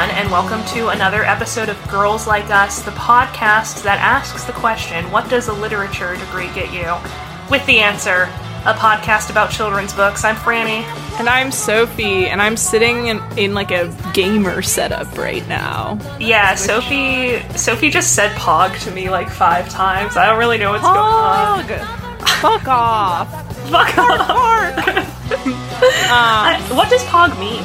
[0.00, 4.52] Everyone, and welcome to another episode of Girls Like Us, the podcast that asks the
[4.52, 6.96] question What does a literature degree get you?
[7.50, 8.22] With the answer,
[8.64, 10.24] a podcast about children's books.
[10.24, 10.84] I'm Franny.
[11.18, 15.98] And I'm Sophie, and I'm sitting in, in like a gamer setup right now.
[16.18, 17.42] Yeah, Sophie.
[17.58, 20.16] Sophie just said "pog" to me like five times.
[20.16, 21.64] I don't really know what's going on.
[22.40, 23.68] Fuck off!
[23.68, 24.30] Fuck off.
[25.30, 25.56] Um,
[26.10, 27.62] Uh, what does "pog" mean?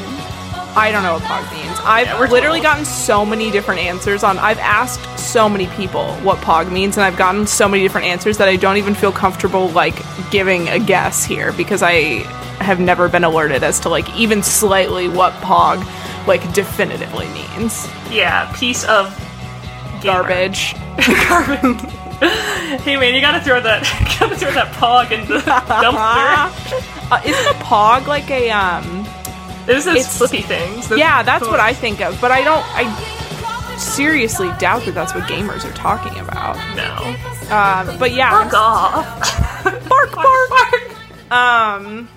[0.77, 1.74] I don't know what pog means.
[1.85, 2.71] I've Yeah, literally total.
[2.73, 4.37] gotten so many different answers on.
[4.39, 8.37] I've asked so many people what pog means, and I've gotten so many different answers
[8.39, 9.95] that I don't even feel comfortable like
[10.31, 12.23] giving a guess here because I
[12.59, 15.85] have never been alerted as to like even slightly what pog
[16.27, 17.87] like definitively means.
[18.09, 19.09] Yeah, piece of
[20.01, 20.23] gamer.
[20.23, 20.75] Garbage.
[21.27, 21.81] Garbage.
[22.81, 23.83] hey man, you gotta throw that.
[24.19, 27.11] Gotta throw that pog in the dumpster.
[27.11, 29.04] Uh, isn't a pog like a um?
[29.65, 30.87] There's those It's- flippy things.
[30.87, 32.63] those- Yeah, that's what I think of, but I don't.
[32.75, 32.85] I
[33.77, 36.55] seriously doubt that that's what gamers are talking about.
[36.75, 37.15] No.
[37.55, 39.89] Um, but yeah, Fuck off.
[39.89, 40.49] bark, bark.
[40.49, 41.31] bark.
[41.31, 42.07] Um,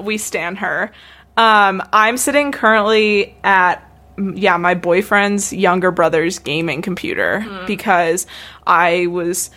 [0.00, 0.90] we stand her.
[1.36, 3.76] Um, I'm sitting currently at
[4.16, 8.26] mm, yeah my boyfriend's younger brother's gaming computer because
[8.66, 9.50] I was.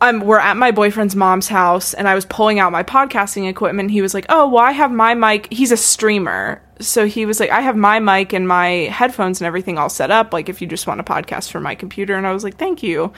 [0.00, 3.90] Um, we're at my boyfriend's mom's house and I was pulling out my podcasting equipment.
[3.90, 5.52] He was like, Oh, well, I have my mic.
[5.52, 6.62] He's a streamer.
[6.80, 10.12] So he was like, I have my mic and my headphones and everything all set
[10.12, 10.32] up.
[10.32, 12.14] Like, if you just want a podcast from my computer.
[12.14, 13.12] And I was like, Thank you.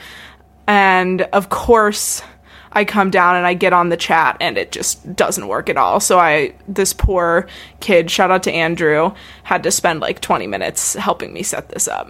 [0.67, 2.23] And of course,
[2.71, 5.77] I come down and I get on the chat and it just doesn't work at
[5.77, 5.99] all.
[5.99, 7.47] So I, this poor
[7.79, 11.87] kid, shout out to Andrew, had to spend like 20 minutes helping me set this
[11.87, 12.09] up.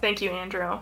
[0.00, 0.78] Thank you, Andrew.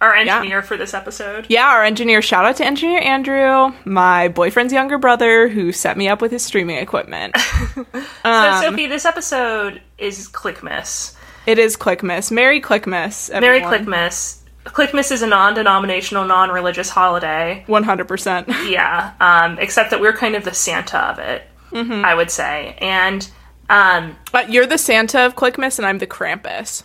[0.00, 1.46] Our engineer for this episode.
[1.48, 6.06] Yeah, our engineer, shout out to engineer Andrew, my boyfriend's younger brother who set me
[6.08, 7.34] up with his streaming equipment.
[8.22, 11.14] So, Um, Sophie, this episode is Cliquemas.
[11.46, 12.30] it is Cliquemas.
[12.30, 13.30] Merry Cliquemas.
[13.40, 13.86] Merry everyone.
[13.86, 14.38] Cliquemas.
[14.64, 17.64] Cliquemas is a non-denominational, non-religious holiday.
[17.68, 18.46] 100%.
[18.70, 21.42] Yeah, um, except that we're kind of the Santa of it,
[21.72, 22.04] Mm-hmm.
[22.04, 22.76] I would say.
[22.80, 23.28] And
[23.70, 26.82] um, but you're the Santa of Cliquemas and I'm the Krampus.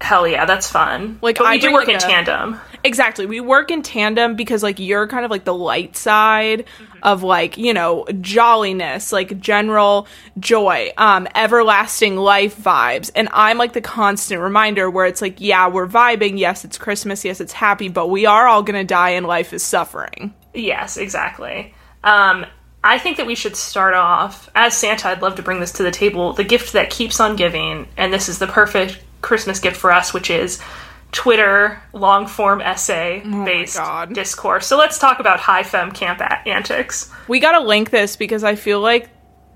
[0.00, 1.18] Hell yeah, that's fun.
[1.22, 2.60] Like, but we I do work like, in a- tandem.
[2.84, 3.26] Exactly.
[3.26, 6.64] We work in tandem because like you're kind of like the light side
[7.02, 10.06] of like, you know, jolliness, like general
[10.38, 13.10] joy, um everlasting life vibes.
[13.16, 16.38] And I'm like the constant reminder where it's like, yeah, we're vibing.
[16.38, 17.24] Yes, it's Christmas.
[17.24, 20.32] Yes, it's happy, but we are all going to die and life is suffering.
[20.54, 21.74] Yes, exactly.
[22.04, 22.46] Um,
[22.84, 25.08] I think that we should start off as Santa.
[25.08, 28.12] I'd love to bring this to the table: the gift that keeps on giving, and
[28.12, 30.60] this is the perfect Christmas gift for us, which is
[31.12, 34.14] Twitter long form essay based God.
[34.14, 34.66] discourse.
[34.66, 37.10] So let's talk about high femme camp antics.
[37.28, 39.08] We got to link this because I feel like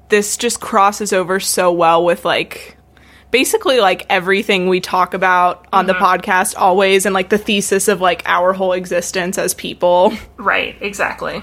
[0.08, 2.76] this just crosses over so well with like
[3.30, 8.00] basically like everything we talk about on the podcast always and like the thesis of
[8.00, 10.12] like our whole existence as people.
[10.36, 11.42] Right, exactly.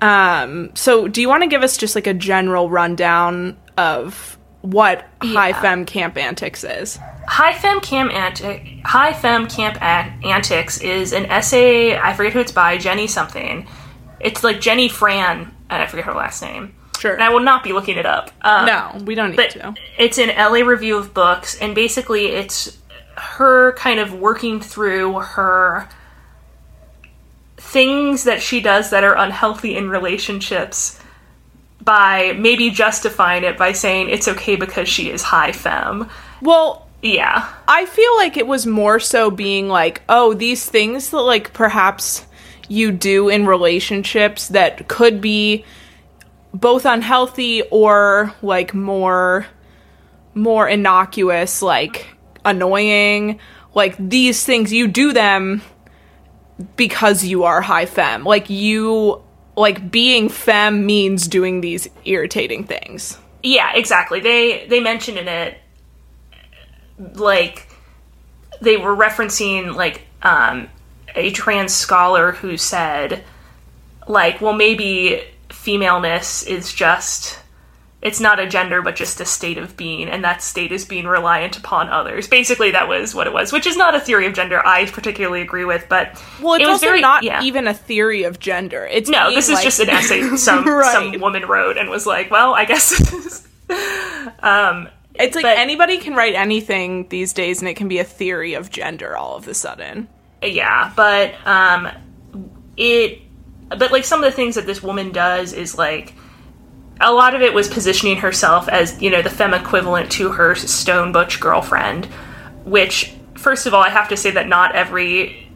[0.00, 5.06] Um so do you want to give us just like a general rundown of what
[5.20, 6.98] high fem camp antics is?
[7.28, 11.96] High Femme Camp Anti- High Femme Camp An- Antics is an essay.
[11.96, 12.78] I forget who it's by.
[12.78, 13.66] Jenny something.
[14.18, 15.54] It's like Jenny Fran.
[15.70, 16.74] and I forget her last name.
[16.98, 17.14] Sure.
[17.14, 18.30] And I will not be looking it up.
[18.42, 19.74] Um, no, we don't need but to.
[19.98, 22.76] it's an LA review of books, and basically it's
[23.16, 25.88] her kind of working through her
[27.56, 30.98] things that she does that are unhealthy in relationships
[31.84, 36.08] by maybe justifying it by saying it's okay because she is high femme.
[36.40, 37.48] Well, Yeah.
[37.66, 42.24] I feel like it was more so being like, oh, these things that like perhaps
[42.68, 45.64] you do in relationships that could be
[46.54, 49.46] both unhealthy or like more
[50.34, 52.06] more innocuous, like
[52.44, 53.38] annoying,
[53.74, 55.60] like these things you do them
[56.76, 58.24] because you are high femme.
[58.24, 59.21] Like you
[59.56, 63.18] like being femme means doing these irritating things.
[63.42, 64.20] Yeah, exactly.
[64.20, 65.58] They they mentioned in it
[67.14, 67.68] like
[68.60, 70.68] they were referencing like um
[71.14, 73.24] a trans scholar who said
[74.08, 77.38] like well maybe femaleness is just
[78.02, 81.06] it's not a gender but just a state of being and that state is being
[81.06, 84.34] reliant upon others basically that was what it was which is not a theory of
[84.34, 87.42] gender i particularly agree with but Well, it's it was also very not yeah.
[87.42, 88.84] even a theory of gender.
[88.90, 90.92] It's no this is like- just an essay some Right.
[90.92, 93.46] some woman wrote and was like well i guess
[94.40, 98.04] um It's like but- anybody can write anything these days, and it can be a
[98.04, 100.08] theory of gender all of a sudden.
[100.42, 101.88] yeah but um
[102.76, 103.20] it
[103.68, 106.14] but like some of the things that this woman does is like
[107.02, 110.54] a lot of it was positioning herself as you know the femme equivalent to her
[110.54, 112.06] stone butch girlfriend,
[112.64, 115.48] which first of all I have to say that not every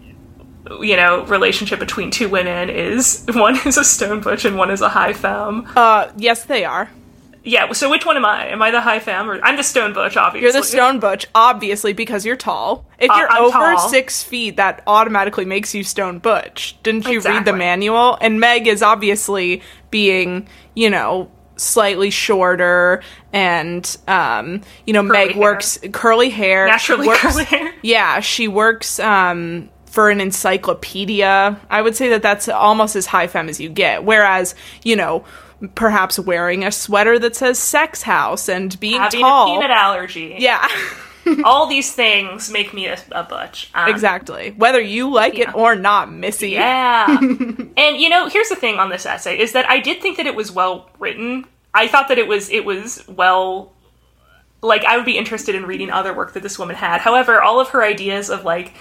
[0.80, 4.80] you know relationship between two women is one is a stone butch and one is
[4.80, 5.66] a high femme.
[5.76, 6.90] Uh, yes, they are.
[7.48, 8.48] Yeah, so which one am I?
[8.48, 10.16] Am I the high femme or I'm the stone butch?
[10.16, 12.84] Obviously, You're the stone butch, obviously, because you're tall.
[12.98, 13.88] If Uh, you're I'm over tall.
[13.88, 16.76] six feet, that automatically makes you stone butch.
[16.82, 18.18] Didn't you read the manual?
[18.20, 19.62] And Meg is obviously
[19.92, 25.40] being, you know, slightly shorter and um you know Curly meg hair.
[25.40, 27.72] works curly hair Naturally works- curly hair.
[27.82, 33.26] yeah she works um for an encyclopedia i would say that that's almost as high
[33.26, 34.54] femme as you get whereas
[34.84, 35.24] you know
[35.74, 40.36] perhaps wearing a sweater that says sex house and being having tall a peanut allergy.
[40.38, 40.66] yeah
[41.44, 43.70] all these things make me a, a butch.
[43.74, 44.52] Um, Exactly.
[44.56, 45.50] Whether you like Yeah.
[45.50, 46.50] it or not, Missy.
[46.50, 47.06] Yeah.
[47.20, 50.26] and you know, here's the thing on this essay is that I did think that
[50.26, 51.44] it was well written.
[51.74, 53.72] I thought that it was it was well
[54.62, 57.00] like I would be interested in reading other work that this woman had.
[57.00, 58.72] However, all of her ideas of like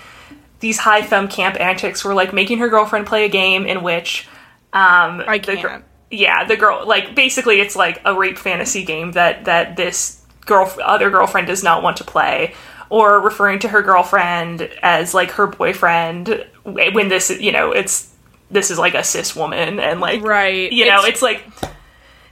[0.62, 4.27] these high femme camp antics were like making her girlfriend play a game in which
[4.74, 5.83] um I the can't.
[6.09, 10.71] yeah, the girl like basically it's like a rape fantasy game that that this girl
[10.83, 12.53] other girlfriend does not want to play
[12.89, 18.12] or referring to her girlfriend as like her boyfriend when this you know it's
[18.51, 20.71] this is like a cis woman and like Right.
[20.71, 21.44] you know It's- it's like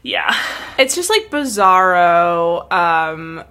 [0.03, 0.35] yeah
[0.77, 2.71] It's just like bizarro.
[2.71, 3.43] Um,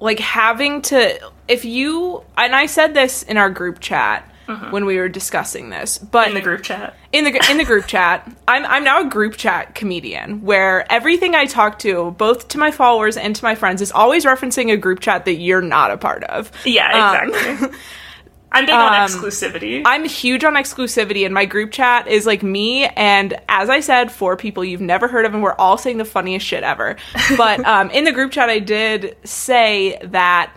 [0.00, 1.18] like having to,
[1.48, 4.28] if you, and I said this in our group chat
[4.70, 6.28] when we were discussing this, but Mm-hmm.
[6.28, 9.36] in the group chat in the in the group chat, I'm I'm now a group
[9.36, 13.82] chat comedian where everything I talk to, both to my followers and to my friends,
[13.82, 16.50] is always referencing a group chat that you're not a part of.
[16.64, 16.88] yeah
[17.20, 17.78] Um, exactly
[18.52, 22.42] i'm big on um, exclusivity I'm huge on exclusivity, and my group chat is like
[22.42, 25.98] me and, as I said, four people you've never heard of, and we're all saying
[25.98, 26.96] the funniest shit ever.
[27.36, 30.56] But um, in the group chat, I did say that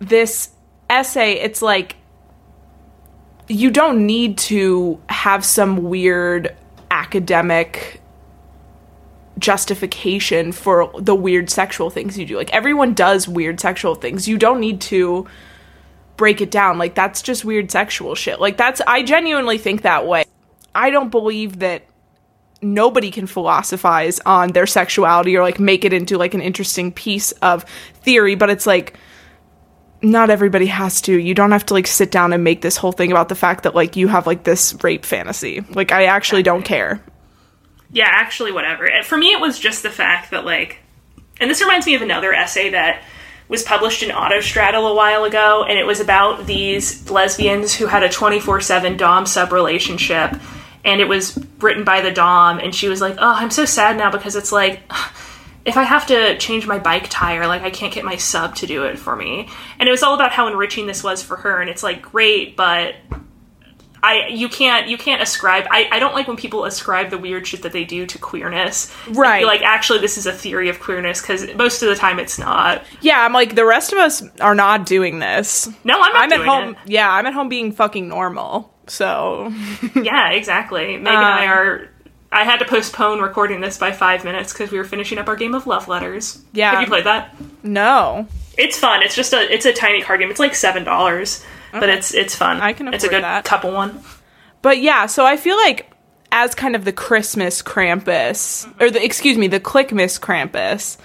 [0.00, 0.50] this
[0.90, 1.96] essay, it's like
[3.52, 6.56] you don't need to have some weird
[6.90, 8.00] academic
[9.38, 12.36] justification for the weird sexual things you do.
[12.36, 14.28] Like everyone does weird sexual things.
[14.28, 15.26] You don't need to
[16.16, 16.78] break it down.
[16.78, 18.40] Like that's just weird sexual shit.
[18.40, 20.24] Like that's I genuinely think that way.
[20.74, 21.84] I don't believe that
[22.62, 27.32] nobody can philosophize on their sexuality or like make it into like an interesting piece
[27.32, 27.64] of
[28.02, 28.96] theory, but it's like
[30.02, 31.16] not everybody has to.
[31.16, 33.62] You don't have to like sit down and make this whole thing about the fact
[33.62, 35.64] that like you have like this rape fantasy.
[35.70, 37.02] Like I actually don't care.
[37.92, 38.88] Yeah, actually, whatever.
[39.04, 40.78] For me, it was just the fact that, like,
[41.38, 43.02] and this reminds me of another essay that
[43.48, 48.02] was published in Autostraddle a while ago, and it was about these lesbians who had
[48.02, 50.34] a 24 7 Dom sub relationship,
[50.86, 53.98] and it was written by the Dom, and she was like, Oh, I'm so sad
[53.98, 54.80] now because it's like,
[55.64, 58.66] if I have to change my bike tire, like, I can't get my sub to
[58.66, 59.48] do it for me.
[59.78, 62.56] And it was all about how enriching this was for her, and it's like, great,
[62.56, 62.94] but
[64.04, 67.46] I you can't you can't ascribe I, I don't like when people ascribe the weird
[67.46, 68.92] shit that they do to queerness.
[69.08, 69.46] Right.
[69.46, 72.82] like actually this is a theory of queerness because most of the time it's not.
[73.00, 75.68] Yeah, I'm like the rest of us are not doing this.
[75.84, 76.70] No, I'm not I'm at doing home.
[76.84, 76.90] it.
[76.90, 78.74] Yeah, I'm at home being fucking normal.
[78.88, 79.52] So
[79.94, 80.96] Yeah, exactly.
[80.96, 81.88] Meg and I Um, are.
[82.32, 85.36] I had to postpone recording this by five minutes because we were finishing up our
[85.36, 86.42] game of love letters.
[86.52, 86.72] Yeah.
[86.72, 87.34] have you played that?
[87.62, 89.02] no, It's fun.
[89.02, 90.30] It's just a it's a tiny card game.
[90.30, 92.60] It's like seven dollars, but it's it's fun.
[92.60, 93.44] I can It's a good that.
[93.44, 94.00] couple one.
[94.62, 95.06] but yeah.
[95.06, 95.90] So I feel like
[96.32, 100.96] as kind of the Christmas Krampus, or the excuse me, the Cliquemas Krampus,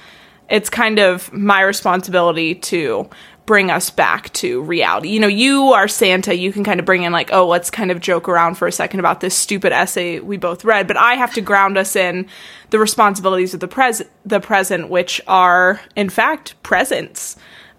[0.50, 3.10] it's kind of my responsibility to
[3.48, 5.08] bring us back to reality.
[5.08, 6.36] You know, you are Santa.
[6.36, 8.72] You can kind of bring in like, oh, let's kind of joke around for a
[8.74, 10.86] second about this stupid essay we both read.
[10.86, 12.28] But I have to ground us in
[12.70, 17.38] the responsibilities of the pres the present, which are in fact presents.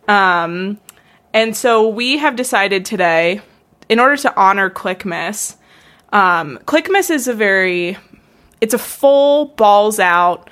[0.08, 0.80] Um,
[1.34, 3.42] and so we have decided today,
[3.90, 5.56] in order to honor Cliquemas,
[6.14, 7.98] um, Cliquemas is a very,
[8.62, 10.48] it's a full balls out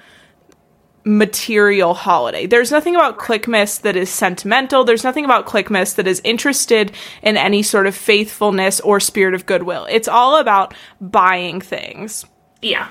[1.07, 2.47] material holiday.
[2.47, 4.83] There's nothing about Cliquemas that is sentimental.
[4.83, 6.91] There's nothing about Cliquemas that is interested
[7.23, 9.87] in any sort of faithfulness or spirit of goodwill.
[9.89, 12.25] It's all about buying things.
[12.61, 12.89] Yeah,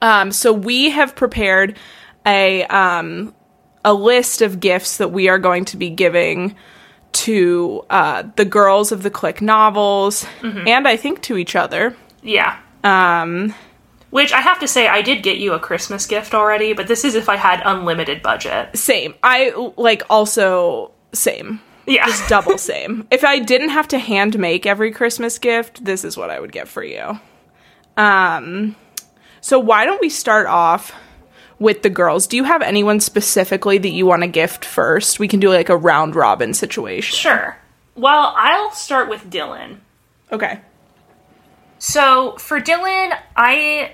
[0.00, 1.76] Um, so we have prepared
[2.24, 3.34] a um,
[3.84, 6.54] a list of gifts that we are going to be giving
[7.12, 11.96] to uh, the girls of the Clique novels, and I think to each other.
[12.22, 12.58] yeah.
[12.84, 13.52] Um,
[14.10, 17.04] Which I have to say, I did get you a Christmas gift already, but this
[17.04, 18.76] is if I had unlimited budget.
[18.76, 19.14] same.
[19.22, 21.60] I like also same.
[21.86, 22.06] Yeah.
[22.06, 23.06] Just double same.
[23.10, 26.50] If I didn't have to hand make every Christmas gift, this is what I would
[26.52, 27.18] get for you.
[27.96, 28.76] Um,
[29.40, 30.92] So why don't we start off
[31.58, 32.26] with the girls?
[32.26, 35.18] Do you have anyone specifically that you want to gift first?
[35.20, 37.16] We can do like a round robin situation.
[37.16, 37.56] Sure.
[37.94, 39.78] Well, I'll start with Dylan.
[40.32, 40.60] Okay.
[41.78, 43.92] So for Dylan, I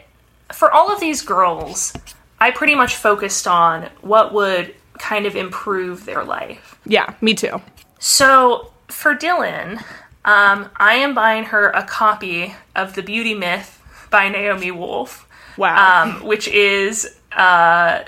[0.52, 1.92] for all of these girls,
[2.38, 6.78] I pretty much focused on what would kind of improve their life.
[6.86, 7.60] Yeah, me too.
[7.98, 9.78] So for Dylan,
[10.24, 16.02] um, I am buying her a copy of The Beauty Myth by Naomi Wolf, Wow.
[16.02, 18.04] um, which is uh,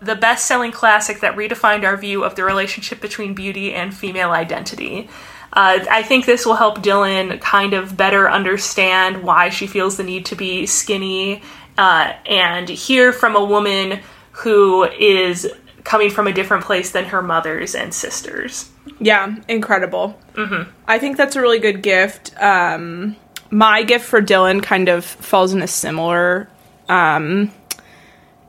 [0.00, 4.30] the best selling classic that redefined our view of the relationship between beauty and female
[4.30, 5.08] identity.
[5.52, 10.04] Uh, I think this will help Dylan kind of better understand why she feels the
[10.04, 11.42] need to be skinny
[11.78, 14.00] uh, and hear from a woman
[14.32, 15.50] who is
[15.84, 18.70] coming from a different place than her mothers and sisters.
[19.00, 20.18] Yeah, incredible.
[20.34, 20.70] Mm-hmm.
[20.86, 22.34] I think that's a really good gift.
[22.42, 23.16] Um,
[23.50, 26.50] my gift for Dylan kind of falls in a similar,
[26.88, 27.52] um,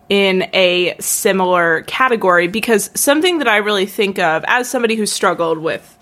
[0.09, 5.59] in a similar category because something that I really think of as somebody who struggled
[5.59, 5.98] with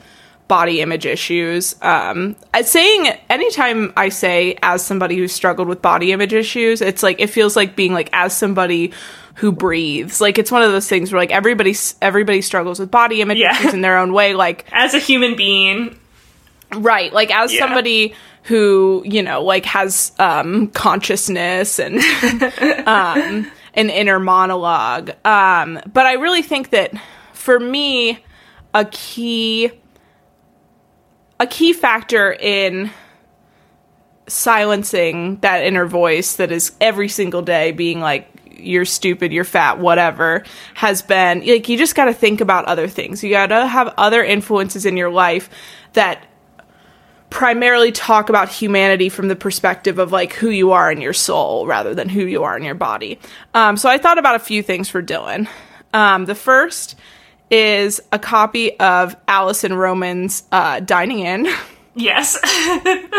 [0.48, 1.76] body image issues.
[1.82, 7.04] Um, uh, saying anytime I say as somebody who struggled with body image issues, it's
[7.04, 8.94] like it feels like being like as somebody
[9.36, 10.20] who breathes.
[10.22, 13.52] Like it's one of those things where like everybody everybody struggles with body image Yeah.
[13.60, 14.34] issues in their own way.
[14.34, 15.98] Like As a human being,
[16.74, 17.60] right, like as Yeah.
[17.60, 22.00] somebody who you know like has um, consciousness and
[22.88, 25.12] um, an inner monologue.
[25.26, 26.94] Um, but I really think that
[27.34, 28.24] for me,
[28.74, 29.72] a key
[31.40, 32.92] a key factor in
[34.28, 38.28] silencing that inner voice that is every single day being like
[38.60, 42.88] you're stupid you're fat whatever has been like you just got to think about other
[42.88, 43.24] things.
[43.24, 45.50] You got to have other influences in your life
[45.94, 46.26] that
[47.30, 51.68] primarily talk about humanity from the perspective of like who you are in your soul
[51.68, 53.20] rather than who you are in your body.
[53.54, 55.48] Um, so i thought about a few things for dylan.
[55.94, 56.96] Um, the first
[57.50, 61.48] is a copy of Alison Roman's uh, Dining In.
[61.96, 62.38] yes.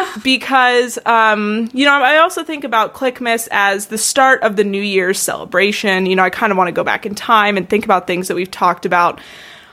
[0.22, 4.82] because um, you know I also think about Cliquemas as the start of the New
[4.82, 6.06] Year's celebration.
[6.06, 8.28] You know, I kind of want to go back in time and think about things
[8.28, 9.20] that we've talked about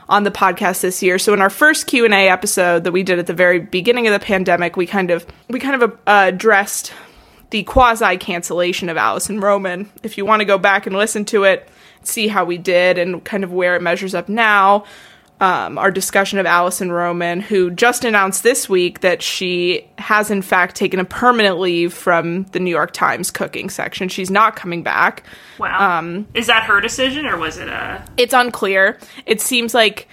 [0.08, 1.18] on the podcast this year.
[1.18, 4.08] So in our first Q and A episode that we did at the very beginning
[4.08, 6.94] of the pandemic, we kind of we kind of uh, addressed
[7.50, 9.90] the quasi cancellation of Alison Roman.
[10.04, 11.70] If you want to go back and listen to it,
[12.08, 14.86] see how we did and kind of where it measures up now.
[15.42, 20.42] Um, our discussion of Alison Roman, who just announced this week that she has in
[20.42, 24.08] fact taken a permanent leave from the New York Times cooking section.
[24.08, 25.24] She's not coming back.
[25.60, 26.00] Wow.
[26.00, 28.06] Um, is that her decision or was it a?
[28.16, 28.98] It's unclear.
[29.26, 30.08] It seems like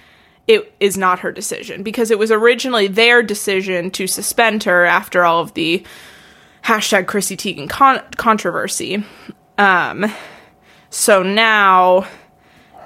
[0.48, 5.24] it is not her decision because it was originally their decision to suspend her after
[5.24, 5.84] all of the
[6.64, 9.04] hashtag Chrissy Teigen con- controversy.
[9.56, 10.12] Um,
[10.92, 12.06] so now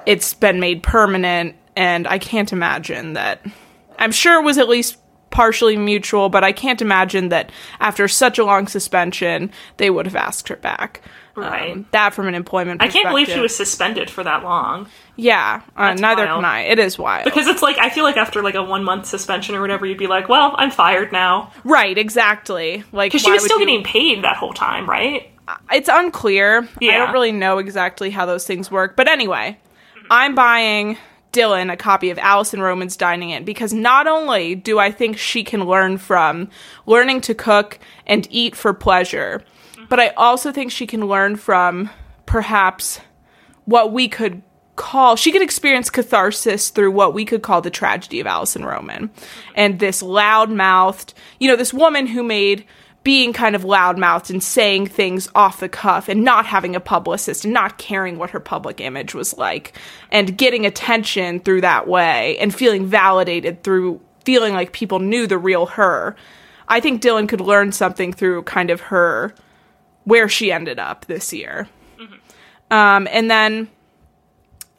[0.05, 3.45] it's been made permanent, and I can't imagine that.
[3.99, 4.97] I'm sure it was at least
[5.29, 10.15] partially mutual, but I can't imagine that after such a long suspension, they would have
[10.15, 11.01] asked her back.
[11.35, 11.73] Right.
[11.73, 12.99] Um, that from an employment perspective.
[12.99, 14.87] I can't believe she was suspended for that long.
[15.17, 16.37] Yeah, uh, neither wild.
[16.37, 16.61] can I.
[16.61, 17.25] It is wild.
[17.25, 19.99] Because it's like I feel like after like a one month suspension or whatever, you'd
[19.99, 22.83] be like, "Well, I'm fired now." right, exactly.
[22.91, 25.29] Like Because she was still you- getting paid that whole time, right?
[25.71, 26.67] It's unclear.
[26.81, 28.95] I don't really know exactly how those things work.
[28.95, 29.57] But anyway,
[30.09, 30.97] I'm buying
[31.33, 35.43] Dylan a copy of Alison Roman's Dining In because not only do I think she
[35.43, 36.49] can learn from
[36.85, 39.43] learning to cook and eat for pleasure,
[39.89, 41.89] but I also think she can learn from
[42.25, 42.99] perhaps
[43.65, 44.41] what we could
[44.75, 49.09] call she could experience catharsis through what we could call the tragedy of Alison Roman
[49.55, 52.63] and this loud-mouthed you know this woman who made
[53.07, 57.45] being kind of loud-mouthed and saying things off the cuff and not having a publicist
[57.45, 59.71] and not caring what her public image was like
[60.11, 65.37] and getting attention through that way and feeling validated through feeling like people knew the
[65.37, 66.17] real her
[66.67, 69.33] I think Dylan could learn something through kind of her
[70.03, 71.69] where she ended up this year.
[72.69, 73.69] Um, and then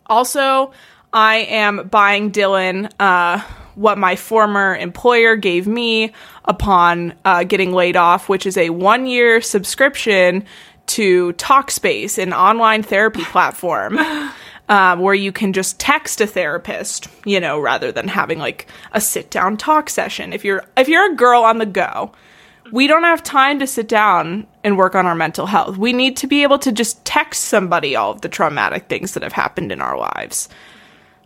[0.05, 0.73] also,
[1.15, 3.43] I am buying Dylan uh,
[3.79, 6.13] what my former employer gave me
[6.45, 10.45] upon uh, getting laid off, which is a one year subscription
[10.87, 13.99] to Talkspace, an online therapy platform.
[14.71, 19.01] Um, where you can just text a therapist, you know, rather than having like a
[19.01, 20.35] sit down talk session.
[20.35, 22.13] If you're if you're a girl on the go,
[22.71, 25.79] we don't have time to sit down and work on our mental health.
[25.79, 29.23] We need to be able to just text somebody all of the traumatic things that
[29.23, 30.51] have happened in our lives.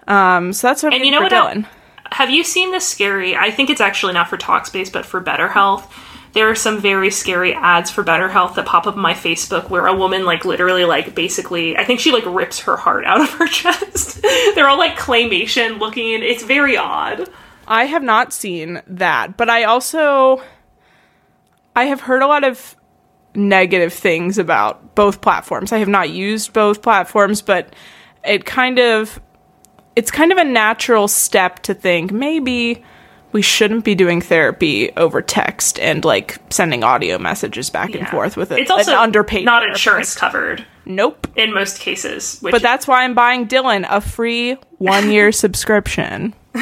[0.06, 1.32] Um, so that's what I'm And you know what?
[1.32, 1.66] Dylan.
[2.12, 3.36] Have you seen this scary?
[3.36, 5.92] I think it's actually not for Talkspace, but for Better Health.
[6.32, 9.68] there are some very scary ads for better health that pop up on my facebook
[9.68, 13.20] where a woman like literally like basically i think she like rips her heart out
[13.20, 14.22] of her chest
[14.54, 17.28] they're all like claymation looking it's very odd
[17.66, 20.42] I have not seen that, but I also
[21.76, 22.76] I have heard a lot of
[23.36, 25.72] negative things about both platforms.
[25.72, 27.72] I have not used both platforms, but
[28.24, 29.20] it kind of
[29.96, 32.82] it's kind of a natural step to think maybe
[33.32, 38.36] we shouldn't be doing therapy over text and like sending audio messages back and forth
[38.36, 38.58] with it.
[38.58, 39.80] it's also underpaid not therapist.
[39.86, 41.28] insurance covered Nope.
[41.36, 46.34] in most cases which But that's why I'm buying Dylan a free one year subscription.
[46.54, 46.60] all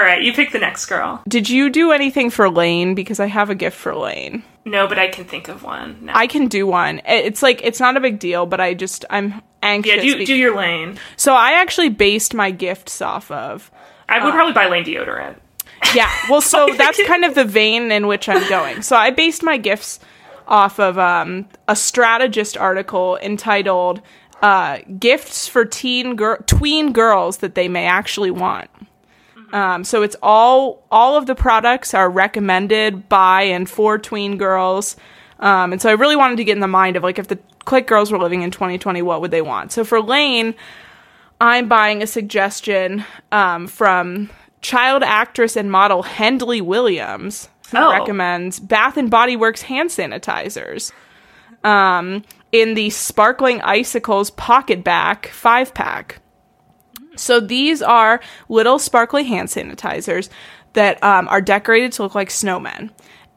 [0.00, 2.94] right you pick the next girl Did you do anything for Layne?
[2.94, 4.42] Because I have a gift for Layne.
[4.64, 6.12] no but i can think of one no.
[6.14, 7.00] I can do one.
[7.06, 10.04] It's like it's not a big deal, but I just I'm anxious.
[10.04, 13.70] yeah do, do your layne so I actually based my gifts off of
[14.08, 14.24] i Uh.
[14.24, 15.36] would probably buy layne deodorant
[15.96, 16.10] yeah.
[16.30, 18.82] Well, so that's kind of the vein in which I'm going.
[18.82, 19.98] So I based my gifts
[20.46, 24.00] off of um, a strategist article entitled
[24.42, 28.70] uh, "Gifts for Teen Gir- Tween Girls That They May Actually Want."
[29.52, 34.96] Um, so it's all all of the products are recommended by and for tween girls.
[35.40, 37.40] Um, and so I really wanted to get in the mind of like if the
[37.64, 39.72] Clique girls were living in 2020, what would they want?
[39.72, 40.54] So for Layne,
[41.40, 47.90] I'm buying a suggestion um, from child actress and model Hendley Williams, who Oh.
[47.92, 50.92] recommends Bath and Body Works hand sanitizers
[51.64, 56.20] um, in the Sparkling Icicles PocketBac five pack.
[57.16, 60.28] So these are little sparkly hand sanitizers
[60.74, 62.90] that um, are decorated to look like snowmen.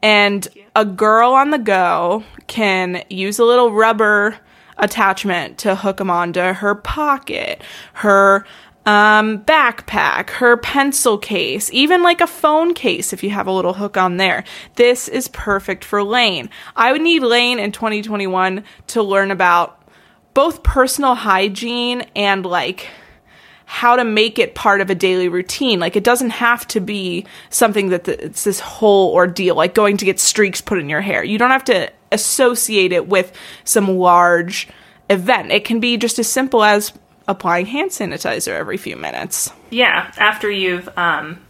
[0.06, 4.38] And a girl on the go can use a little rubber
[4.78, 8.46] attachment to hook them onto her pocket, her
[8.86, 13.74] um, backpack, her pencil case, even like a phone case if you have a little
[13.74, 14.44] hook on there.
[14.76, 16.52] This is perfect for Layne.
[16.76, 19.90] I would need Layne in 2021 to learn about
[20.36, 22.90] both personal hygiene and like
[23.66, 25.80] how to make it part of a daily routine.
[25.80, 29.98] Like it doesn't have to be something that the, it's this whole ordeal, like going
[29.98, 31.24] to get streaks put in your hair.
[31.24, 34.68] You don't have to associate it with some large
[35.10, 35.52] event.
[35.52, 36.94] It can be just as simple as
[37.28, 39.52] applying hand sanitizer every few minutes.
[39.72, 41.42] Yeah, after you've um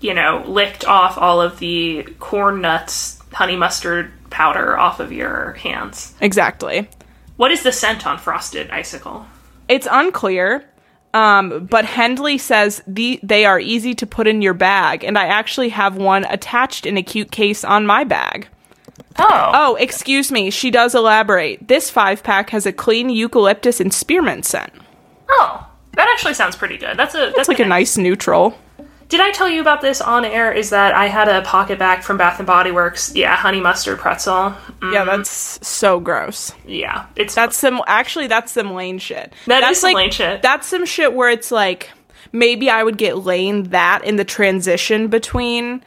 [0.00, 5.54] you know, licked off all of the corn nuts, honey mustard powder off of your
[5.54, 6.14] hands.
[6.20, 6.88] Exactly.
[7.36, 9.26] What is the scent on frosted icicle?
[9.68, 10.64] It's unclear.
[11.14, 15.26] Um, but Hendley says the they are easy to put in your bag, and I
[15.26, 18.48] actually have one attached in a cute case on my bag.
[19.18, 19.50] Oh.
[19.54, 20.50] Oh, excuse me.
[20.50, 21.66] She does elaborate.
[21.66, 24.72] This five pack has a clean eucalyptus and spearmint scent.
[25.28, 25.64] Oh.
[25.94, 26.96] That actually sounds pretty good.
[26.96, 28.56] That's a that's It's like a nice neutral.
[29.08, 30.52] Did I tell you about this on air?
[30.52, 33.14] Is that I had a pocket bag from Bath and Body Works.
[33.14, 34.54] Yeah, honey mustard pretzel.
[34.80, 36.52] Mm, Yeah, that's so gross.
[36.66, 39.32] yeah, it's That's some actually that's some layne shit.
[39.46, 40.42] That that's is some layne shit.
[40.42, 41.90] That's some shit where it's like
[42.32, 45.82] maybe I would get layne that in the transition between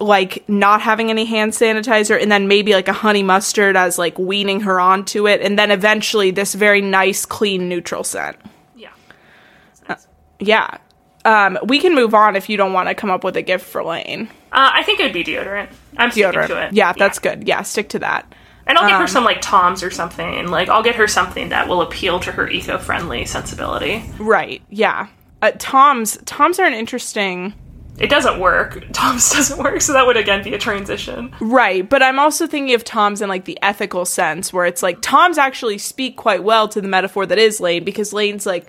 [0.00, 4.16] like not having any hand sanitizer and then maybe like a honey mustard as like
[4.18, 8.36] weaning her onto it and then eventually this very nice clean neutral scent.
[8.76, 8.90] yeah.
[10.38, 10.76] Yeah.
[11.24, 13.66] Um, we can move on if you don't want to come up with a gift
[13.66, 14.28] for Layne.
[14.52, 15.68] Uh, I think it would be deodorant.
[15.96, 16.68] I'm sticking to Deodorant.
[16.68, 16.72] it.
[16.74, 17.46] Yeah, that's good.
[17.46, 18.32] Yeah, stick to that.
[18.66, 20.48] And I'll get her Um, some like Toms or something.
[20.48, 24.04] Like I'll get her something that will appeal to her eco-friendly sensibility.
[24.18, 24.62] Right.
[24.70, 25.08] Yeah.
[25.42, 27.54] Uh, Tom's Tom's are an interesting
[27.98, 28.84] It doesn't work.
[28.92, 31.34] Toms doesn't work, so that would again be a transition.
[31.40, 34.98] Right, but I'm also thinking of Tom's in like the ethical sense where it's like
[35.02, 38.66] Tom's actually speak quite well to the metaphor that is Layne because Layne's like,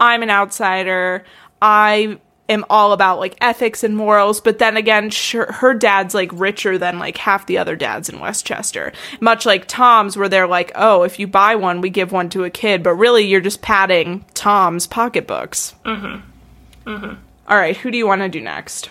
[0.00, 1.24] I'm an outsider.
[1.60, 2.18] I
[2.48, 6.78] am all about like ethics and morals, but then again, sure, her dad's like richer
[6.78, 8.92] than like half the other dads in Westchester.
[9.20, 12.44] Much like Tom's, where they're like, oh, if you buy one, we give one to
[12.44, 15.74] a kid, but really you're just padding Tom's pocketbooks.
[15.84, 16.90] Mm-hmm.
[16.90, 17.14] Mm-hmm.
[17.48, 18.90] All right, who do you want to do next?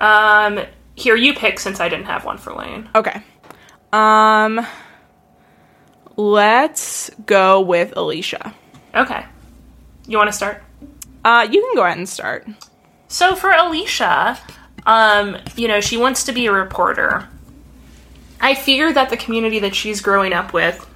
[0.00, 0.60] Um,
[0.94, 2.88] here you pick since I didn't have one for Layne.
[2.94, 3.22] Okay.
[3.92, 4.66] Um
[6.16, 8.54] let's go with Alicia.
[8.94, 9.24] Okay.
[10.06, 10.62] You want to start?
[11.24, 12.46] Uh you can go ahead and start.
[13.08, 14.38] So for Alicia,
[14.86, 17.28] um, you know, she wants to be a reporter.
[18.40, 20.88] I fear that the community that she's growing up with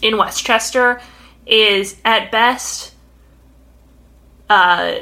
[0.00, 1.00] in Westchester
[1.46, 2.94] is at best
[4.48, 4.96] uh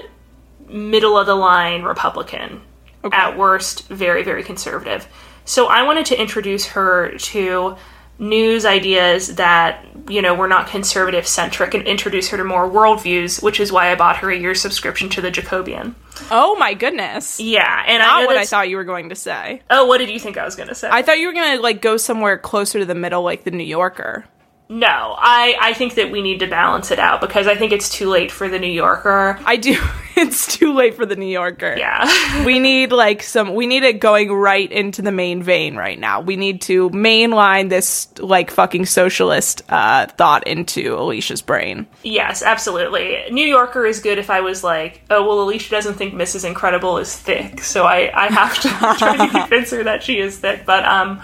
[0.69, 2.61] middle of the line Republican.
[3.05, 3.17] Okay.
[3.17, 5.07] At worst, very, very conservative.
[5.45, 7.77] So I wanted to introduce her to
[8.19, 13.43] news ideas that you know were not conservative centric and introduce her to more worldviews,
[13.43, 15.95] which is why I bought her a year subscription to the Jacobin.
[16.31, 17.39] Oh my goodness.
[17.41, 19.63] Yeah, and I Not know what I thought you were going to say.
[19.69, 20.89] Oh, what did you think I was going to say?
[20.91, 23.65] I thought you were gonna like go somewhere closer to the middle, like the New
[23.65, 24.25] Yorker.
[24.69, 27.89] No, I I think that we need to balance it out because I think it's
[27.89, 29.39] too late for the New Yorker.
[29.45, 29.79] I do.
[30.19, 31.77] It's too late for the New Yorker.
[31.77, 32.45] Yeah.
[32.47, 33.55] we need like some.
[33.55, 36.23] We need it going right into the main vein right now.
[36.23, 41.87] We need to mainline this like fucking socialist uh, thought into Alicia's brain.
[42.03, 43.25] Yes, absolutely.
[43.31, 46.47] New Yorker is good if I was like, oh, well, Alicia doesn't think Mrs.
[46.47, 50.39] Incredible is thick, so I, I have to try to convince her that she is
[50.39, 50.65] thick.
[50.65, 51.23] But um,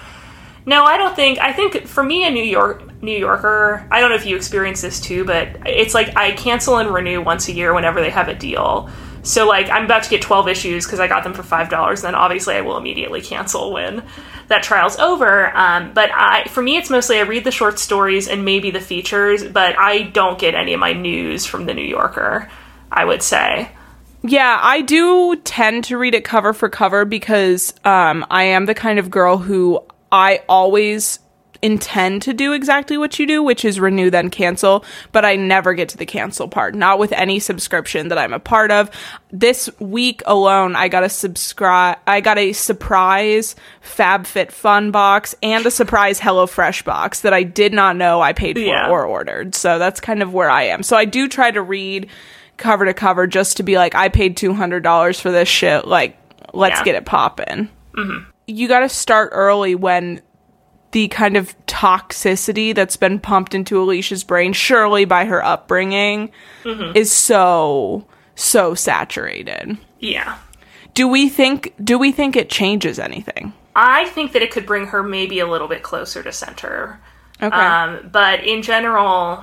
[0.64, 1.38] no, I don't think.
[1.38, 3.86] I think for me, a New York New Yorker.
[3.90, 7.20] I don't know if you experience this too, but it's like I cancel and renew
[7.20, 8.88] once a year whenever they have a deal.
[9.24, 12.02] So like I'm about to get 12 issues because I got them for five dollars.
[12.02, 14.04] Then obviously I will immediately cancel when
[14.48, 15.56] that trial's over.
[15.56, 18.80] Um, but I, for me, it's mostly I read the short stories and maybe the
[18.80, 22.48] features, but I don't get any of my news from the New Yorker.
[22.90, 23.70] I would say.
[24.24, 28.74] Yeah, I do tend to read it cover for cover because um, I am the
[28.74, 31.18] kind of girl who I always
[31.64, 35.74] intend to do exactly what you do, which is renew then cancel, but I never
[35.74, 38.90] get to the cancel part, not with any subscription that I'm a part of.
[39.30, 45.70] This week alone, I got a subscribe I got a surprise FabFitFun box and a
[45.70, 48.90] surprise HelloFresh box that I did not know I paid for Yeah.
[48.90, 49.54] or ordered.
[49.54, 50.82] So that's kind of where I am.
[50.82, 52.08] So I do try to read
[52.56, 55.86] cover to cover just to be like, I paid two hundred dollars for this shit.
[55.86, 56.16] Like,
[56.52, 56.84] let's Yeah.
[56.84, 57.68] get it popping.
[57.96, 58.30] Mm-hmm.
[58.46, 60.20] You got to start early when
[60.92, 66.30] the kind of toxicity that's been pumped into Alicia's brain, surely by her upbringing,
[66.64, 69.78] is so so saturated.
[69.98, 70.38] Yeah.
[70.94, 71.72] Do we think?
[71.82, 73.54] Do we think it changes anything?
[73.74, 77.00] I think that it could bring her maybe a little bit closer to center.
[77.40, 77.56] Okay.
[77.56, 79.42] Um, but in general,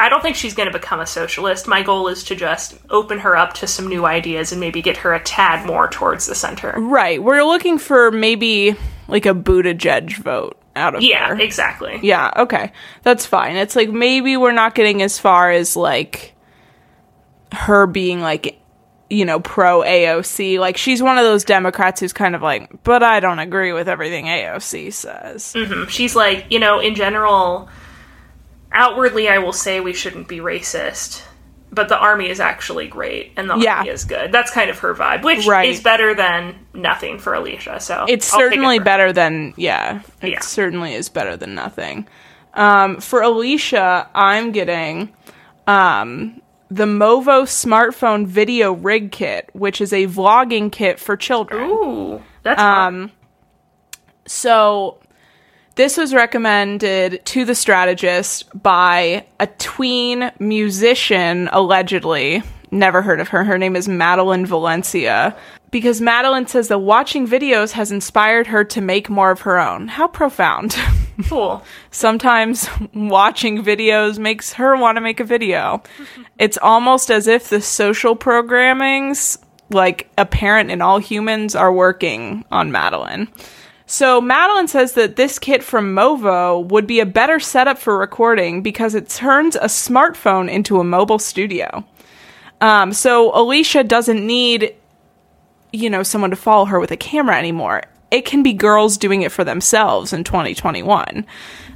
[0.00, 1.68] I don't think she's going to become a socialist.
[1.68, 4.96] My goal is to just open her up to some new ideas and maybe get
[4.98, 6.74] her a tad more towards the center.
[6.78, 7.22] right.
[7.22, 8.74] We're looking for maybe
[9.08, 11.38] like a Buttigieg vote out of Yeah, her.
[11.40, 12.00] exactly.
[12.02, 12.72] Yeah, okay.
[13.02, 13.56] That's fine.
[13.56, 16.34] It's like maybe we're not getting as far as like
[17.52, 18.56] her being like
[19.12, 20.60] you know, pro AOC.
[20.60, 23.88] Like she's one of those Democrats who's kind of like, but I don't agree with
[23.88, 25.52] everything AOC says.
[25.52, 25.88] Mm-hmm.
[25.88, 27.68] She's like, you know, in general,
[28.72, 31.22] outwardly, I will say we shouldn't be racist,
[31.72, 33.78] but the army is actually great and the Yeah.
[33.78, 34.32] army is good.
[34.32, 35.68] That's kind of her vibe, which Right.
[35.68, 37.80] is better than nothing for Alicia.
[37.80, 40.00] So It's I'll it certainly for- better than yeah.
[40.22, 40.40] It Yeah.
[40.40, 42.06] certainly is better than nothing.
[42.54, 45.10] Um, for Alicia, I'm getting
[45.66, 51.68] um, the Movo smartphone video rig kit, which is a vlogging kit for children.
[51.70, 53.10] Ooh, that's Um,
[54.26, 54.98] So
[55.80, 62.42] this was recommended to the strategist by a tween musician, allegedly.
[62.70, 63.44] Never heard of her.
[63.44, 65.34] Her name is Madeline Valencia.
[65.70, 69.88] Because Madeline says that watching videos has inspired her to make more of her own.
[69.88, 70.76] How profound.
[71.30, 71.64] cool.
[71.90, 75.82] Sometimes watching videos makes her want to make a video.
[76.38, 79.38] It's almost as if the social programmings,
[79.70, 83.28] like apparent in all humans, are working on Madeline.
[83.90, 88.62] So Madeline says that this kit from Movo would be a better setup for recording
[88.62, 91.84] because it turns a smartphone into a mobile studio.
[92.60, 94.76] Um, so Alicia doesn't need,
[95.72, 97.82] you know, someone to follow her with a camera anymore.
[98.12, 101.26] It can be girls doing it for themselves in 2021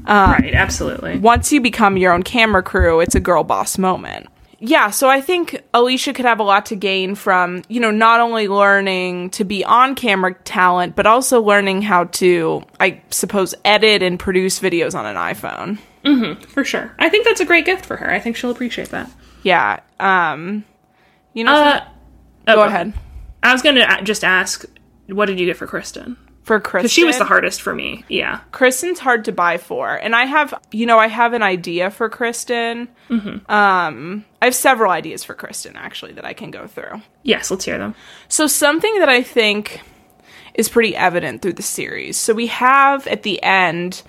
[0.06, 1.18] right, absolutely.
[1.18, 4.28] once you become your own camera crew, it's a girl boss moment.
[4.60, 8.20] Yeah, so I think Alicia could have a lot to gain from, you know, not
[8.20, 14.02] only learning to be on camera talent, but also learning how to, I suppose, edit
[14.02, 15.78] and produce videos on an iPhone.
[16.48, 16.94] For sure.
[16.98, 18.10] I think that's a great gift for her.
[18.10, 19.10] I think she'll appreciate that.
[19.42, 19.80] Yeah.
[19.98, 20.64] Um,
[21.32, 21.84] you know, Uh,
[22.48, 22.92] oh, go ahead.
[23.42, 24.64] I was going to just ask,
[25.08, 26.16] what did you get for Kristen?
[26.44, 28.04] For Kristen, Because she was the hardest for me.
[28.08, 28.40] Yeah.
[28.52, 32.10] Kristen's hard to buy for, and I have, you know, I have an idea for
[32.10, 32.88] Kristen.
[33.08, 33.48] Mhm.
[33.50, 37.00] Um, I have several ideas for Kristen actually that I can go through.
[37.22, 37.94] Yes, let's hear them.
[38.28, 39.80] So, something that I think
[40.54, 42.18] is pretty evident through the series.
[42.18, 44.02] So, we have at the end,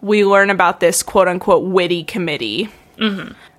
[0.00, 2.70] we learn about this quote unquote witty committee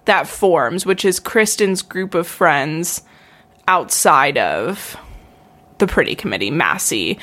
[0.05, 3.03] that forms, which is Kristen's group of friends
[3.67, 4.97] outside of
[5.83, 7.19] the pretty committee Massie,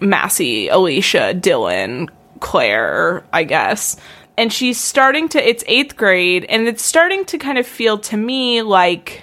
[0.00, 2.08] Massie, Alicia, Dylan,
[2.40, 3.96] Claire, I guess.
[4.36, 8.16] And she's starting to, it's eighth grade, and it's starting to kind of feel to
[8.16, 9.22] me like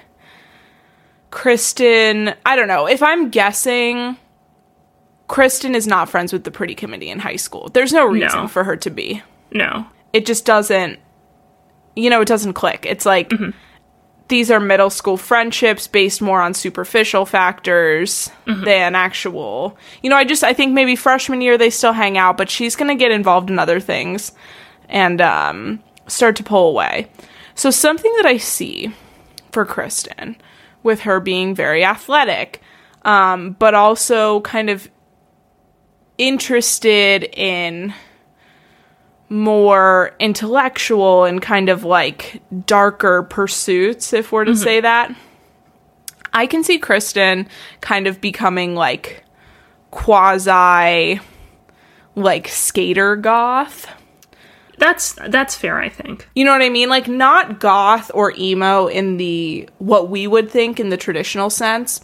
[1.30, 2.88] Kristen, I don't know.
[2.88, 4.16] If I'm guessing,
[5.28, 7.70] Kristen is not friends with the pretty committee in high school.
[7.74, 8.48] There's no reason No.
[8.48, 9.22] for her to be.
[9.52, 9.86] No.
[10.14, 11.00] It just doesn't,
[11.98, 12.86] you know, it doesn't click.
[12.88, 13.50] It's like mm-hmm.
[14.30, 19.78] These are middle school friendships based more on superficial factors than actual.
[20.02, 22.76] You know, I just, I think maybe freshman year they still hang out, but she's
[22.76, 24.32] going to get involved in other things
[24.88, 27.12] and um, start to pull away.
[27.56, 28.94] So, something that I see
[29.52, 30.38] for Kristen
[30.84, 32.62] with her being very athletic,
[33.04, 34.90] um, but also kind of
[36.18, 37.94] interested in
[39.30, 44.64] more intellectual and kind of like darker pursuits, if we're to mm-hmm.
[44.64, 45.16] say that.
[46.34, 47.48] I can see Kristen
[47.82, 49.24] kind of becoming like
[49.92, 51.20] quasi
[52.16, 53.88] like skater goth.
[54.80, 56.28] That's that's fair, I think.
[56.36, 56.90] You know what I mean?
[56.90, 62.02] Like not goth or emo in the what we would think in the traditional sense.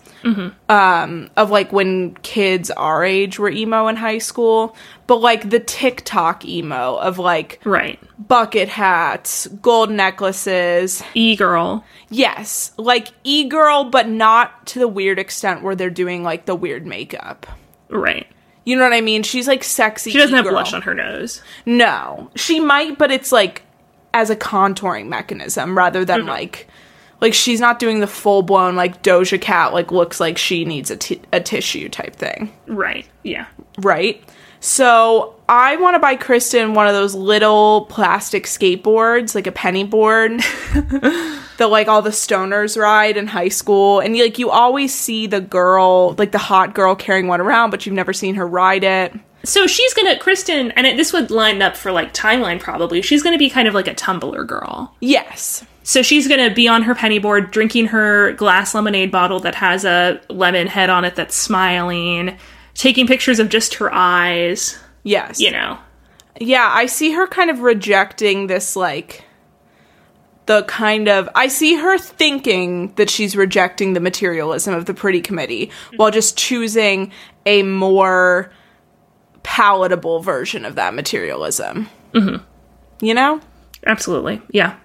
[0.70, 5.60] Um, of like when kids our age were emo in high school, but like the
[5.60, 8.00] TikTok emo of like Right.
[8.28, 11.04] bucket hats, gold necklaces.
[11.14, 11.86] E girl.
[12.10, 16.56] Yes, like e girl, but not to the weird extent where they're doing like the
[16.56, 17.46] weird makeup.
[17.90, 18.26] Right.
[18.66, 19.24] You know what I mean?
[19.24, 20.12] She's like sexy.
[20.12, 20.56] She doesn't have e-girl.
[20.58, 21.42] blush on her nose.
[21.66, 23.62] No, she might, but it's like
[24.14, 26.30] as a contouring mechanism rather than mm-hmm.
[26.30, 26.68] like
[27.22, 30.90] like she's not doing the full blown like Doja Cat like looks like she needs
[30.92, 30.98] a
[31.32, 33.06] a tissue type thing, Right.
[33.24, 33.46] Yeah.
[33.80, 34.24] right?
[34.62, 39.84] So I want to buy Kristen one of those little plastic skateboards, like a penny
[39.84, 40.32] board,
[41.58, 45.42] that like all the stoners ride in high school, and like you always see the
[45.42, 49.14] girl, like the hot girl, carrying one around, but you've never seen her ride it.
[49.44, 53.04] So she's gonna Kristen, and it, this would line up for like timeline probably.
[53.04, 54.96] She's gonna be kind of like a Tumblr girl.
[55.00, 59.54] Yes, So she's gonna be on her penny board, drinking her glass lemonade bottle that
[59.56, 62.36] has a lemon head on it that's smiling,
[62.74, 64.80] taking pictures of just her eyes.
[65.06, 65.78] Yes, You know.
[66.38, 69.24] Yeah, I see her kind of rejecting this like
[70.48, 75.22] the kind of I see her thinking that she's rejecting the materialism of the pretty
[75.22, 77.14] committee while just choosing
[77.46, 78.52] a more
[79.44, 81.88] palatable version of that materialism.
[82.14, 82.44] Mm-hmm.
[83.06, 83.40] You know?
[83.88, 84.42] Absolutely.
[84.50, 84.76] Yeah.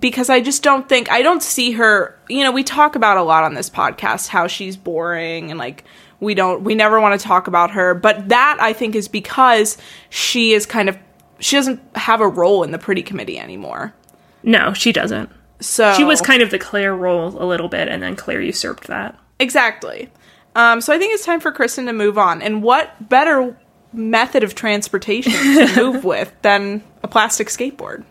[0.00, 2.18] because I just don't think I don't see her.
[2.28, 5.84] You know, we talk about a lot on this podcast how she's boring and like
[6.20, 9.76] we don't we never want to talk about her, but that I think is because
[10.10, 10.98] she is kind of
[11.38, 13.94] she doesn't have a role in the pretty committee anymore.
[14.42, 15.30] No, she doesn't.
[15.60, 18.86] So She was kind of the Claire role a little bit, and then Claire usurped
[18.86, 19.18] that.
[19.38, 20.10] exactly.
[20.54, 22.42] Um, so I think it's time for Kristen to move on.
[22.42, 23.56] And what better
[23.92, 28.04] method of transportation to move with than a plastic skateboard?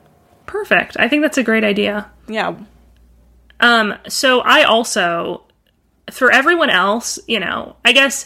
[0.45, 0.95] Perfect.
[0.99, 2.09] I think that's a great idea.
[2.27, 2.55] Yeah.
[3.59, 5.43] Um, so I also,
[6.13, 8.25] for everyone else, you know, I guess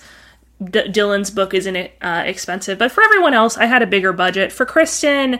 [0.64, 4.52] D- Dylan's book isn't uh, expensive, but for everyone else, I had a bigger budget.
[4.52, 5.40] For Kristen,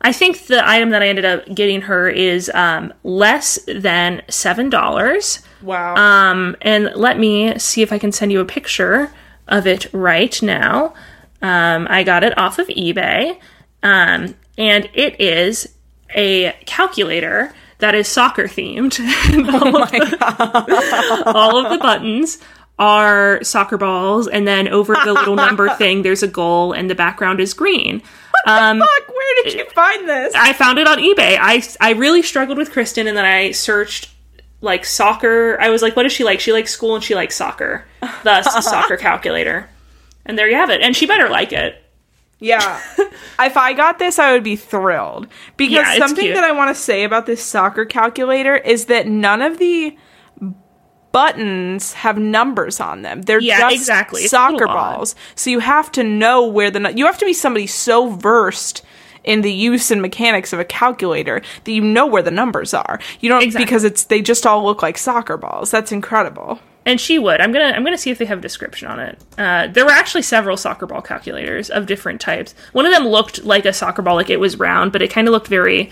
[0.00, 4.70] I think the item that I ended up getting her is um, less than seven
[4.70, 5.40] dollars.
[5.62, 5.96] Wow.
[5.96, 9.10] Um, and let me see if I can send you a picture
[9.48, 10.94] of it right now.
[11.42, 13.38] Um, I got it off of eBay,
[13.82, 15.74] um, and it is
[16.14, 18.98] a calculator that is soccer themed.
[19.62, 22.38] all, of the, all of the buttons
[22.78, 26.94] are soccer balls, and then over the little number thing, there's a goal, and the
[26.94, 28.02] background is green.
[28.46, 30.32] Um, Fuck, where did you find this?
[30.34, 31.36] I found it on eBay.
[31.40, 34.10] I I really struggled with Kristen, and then I searched
[34.60, 35.60] like soccer.
[35.60, 36.40] I was like, what does she like?
[36.40, 37.84] She likes school and she likes soccer.
[38.22, 39.68] Thus, a soccer calculator.
[40.26, 40.82] And there you have it.
[40.82, 41.82] And she better like it.
[42.40, 42.80] Yeah.
[43.40, 45.26] if I got this, I would be thrilled.
[45.56, 46.34] Because Yeah, something cute.
[46.34, 49.96] that I want to say about this soccer calculator is that none of the
[51.12, 53.22] buttons have numbers on them.
[53.22, 54.26] They're Yeah, just exactly.
[54.26, 55.14] Soccer balls.
[55.34, 58.84] So you have to know where the you have to be somebody so versed
[59.24, 63.00] in the use and mechanics of a calculator that you know where the numbers are.
[63.20, 63.64] You don't Exactly.
[63.64, 65.70] because it's they just all look like soccer balls.
[65.70, 66.60] That's incredible.
[66.88, 67.42] And she would.
[67.42, 69.22] I'm gonna I'm gonna see if they have a description on it.
[69.36, 72.54] Uh, there were actually several soccer ball calculators of different types.
[72.72, 75.28] One of them looked like a soccer ball, like it was round, but it kind
[75.28, 75.90] of looked very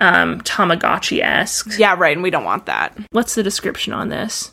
[0.00, 1.78] um, Tamagotchi esque.
[1.78, 2.98] Yeah, right, and we don't want that.
[3.12, 4.50] What's the description on this?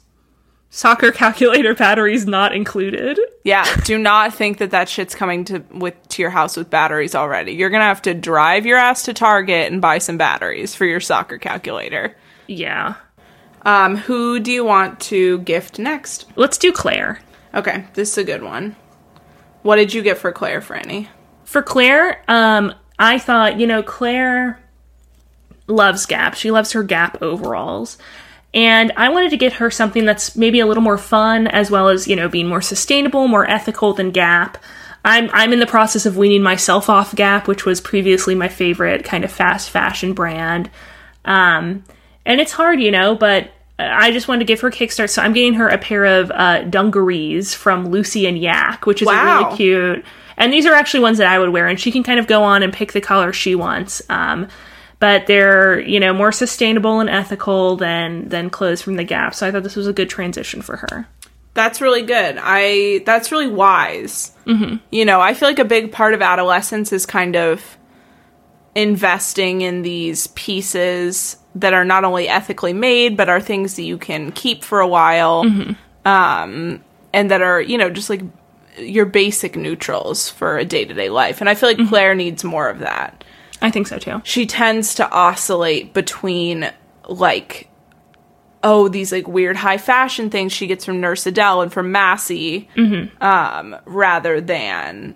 [0.70, 3.20] Soccer calculator batteries not included.
[3.44, 7.16] Yeah, do not think that that shit's coming to with to your house with batteries
[7.16, 7.54] already.
[7.54, 11.00] You're gonna have to drive your ass to Target and buy some batteries for your
[11.00, 12.16] soccer calculator.
[12.46, 12.94] Yeah.
[13.64, 16.26] Um, who do you want to gift next?
[16.36, 17.20] Let's do Claire.
[17.54, 18.76] Okay, this is a good one.
[19.62, 21.08] What did you get for Claire, Franny?
[21.44, 24.60] For Claire, um, I thought, you know, Claire
[25.68, 26.36] loves Gap.
[26.36, 27.98] She loves her Gap overalls.
[28.54, 31.90] And I wanted to get her something that's maybe a little more fun, as well
[31.90, 34.58] as, you know, being more sustainable, more ethical than Gap.
[35.06, 39.06] I'm I'm in the process of weaning myself off Gap, which was previously my favorite
[39.06, 40.70] kind of fast fashion brand.
[41.26, 41.84] Um,
[42.26, 45.22] and it's hard, you know, but I just wanted to give her a kickstart, so
[45.22, 49.12] I'm getting her a pair of uh, dungarees from Lucy and Yak, which is a
[49.12, 49.44] Wow.
[49.46, 50.06] really cute.
[50.38, 52.44] And these are actually ones that I would wear, and she can kind of go
[52.44, 54.02] on and pick the color she wants.
[54.10, 54.48] Um,
[55.00, 59.48] but they're you know more sustainable and ethical than than clothes from the Gap, so
[59.48, 61.08] I thought this was a good transition for her.
[61.54, 62.38] That's really good.
[62.40, 64.32] I that's really wise.
[64.46, 64.76] Mm-hmm.
[64.92, 67.78] You know, I feel like a big part of adolescence is kind of
[68.76, 73.98] investing in these pieces that are not only ethically made but are things that you
[73.98, 75.44] can keep for a while,
[76.06, 78.22] um, and that are you know just like
[78.78, 81.42] your basic neutrals for a day to day life.
[81.42, 83.24] And I feel like Claire needs more of that.
[83.62, 84.22] I think so too.
[84.24, 86.72] she tends to oscillate between
[87.10, 87.68] like
[88.64, 92.70] oh these like weird high fashion things she gets from Nurse Adele and from Massie
[93.22, 95.16] um rather than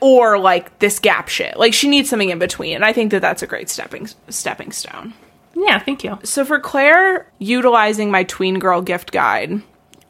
[0.00, 3.20] or like this gap shit like she needs something in between and I think that
[3.22, 5.14] that's a great stepping stepping stone
[5.54, 6.18] Yeah, thank you.
[6.24, 9.62] so for Claire utilizing my tween girl gift guide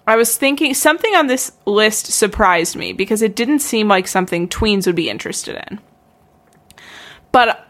[0.06, 4.48] I was thinking something on this list surprised me because it didn't seem like something
[4.48, 5.78] tweens would be interested in.
[7.30, 7.62] But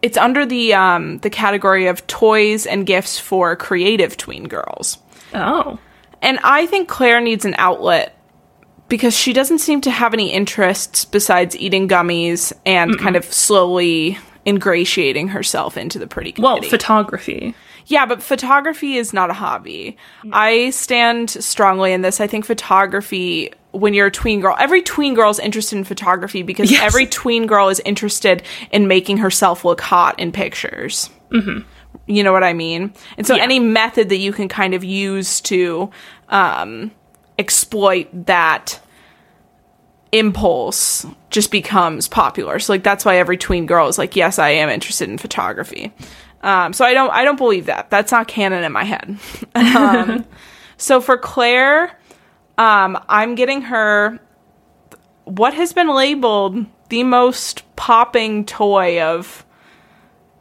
[0.00, 4.96] it's under the um, the category of toys and gifts for creative tween girls.
[5.34, 5.78] Oh,
[6.22, 8.16] And I think Claire needs an outlet
[8.88, 14.18] because she doesn't seem to have any interests besides eating gummies and kind of slowly
[14.46, 16.60] ingratiating herself into the pretty committee.
[16.60, 17.54] well, photography.
[17.86, 19.96] Yeah, but photography is not a hobby.
[20.32, 22.20] I stand strongly in this.
[22.20, 26.42] I think photography, when you're a tween girl, every tween girl is interested in photography
[26.42, 26.82] because Yes.
[26.82, 31.08] every tween girl is interested in making herself look hot in pictures.
[31.30, 31.60] Mm-hmm.
[32.06, 32.92] You know what I mean?
[33.16, 33.42] And so Yeah.
[33.42, 35.90] any method that you can kind of use to
[36.30, 36.90] um,
[37.38, 38.80] exploit that
[40.12, 42.58] impulse just becomes popular.
[42.58, 45.92] So like that's why every tween girl is like, yes, I am interested in photography.
[46.42, 47.90] Um, so I don't I don't believe that.
[47.90, 49.18] That's not canon in my head.
[49.54, 50.24] um,
[50.76, 51.98] so for Claire,
[52.56, 54.18] um, I'm getting her
[55.24, 59.44] what has been labeled the most popping toy of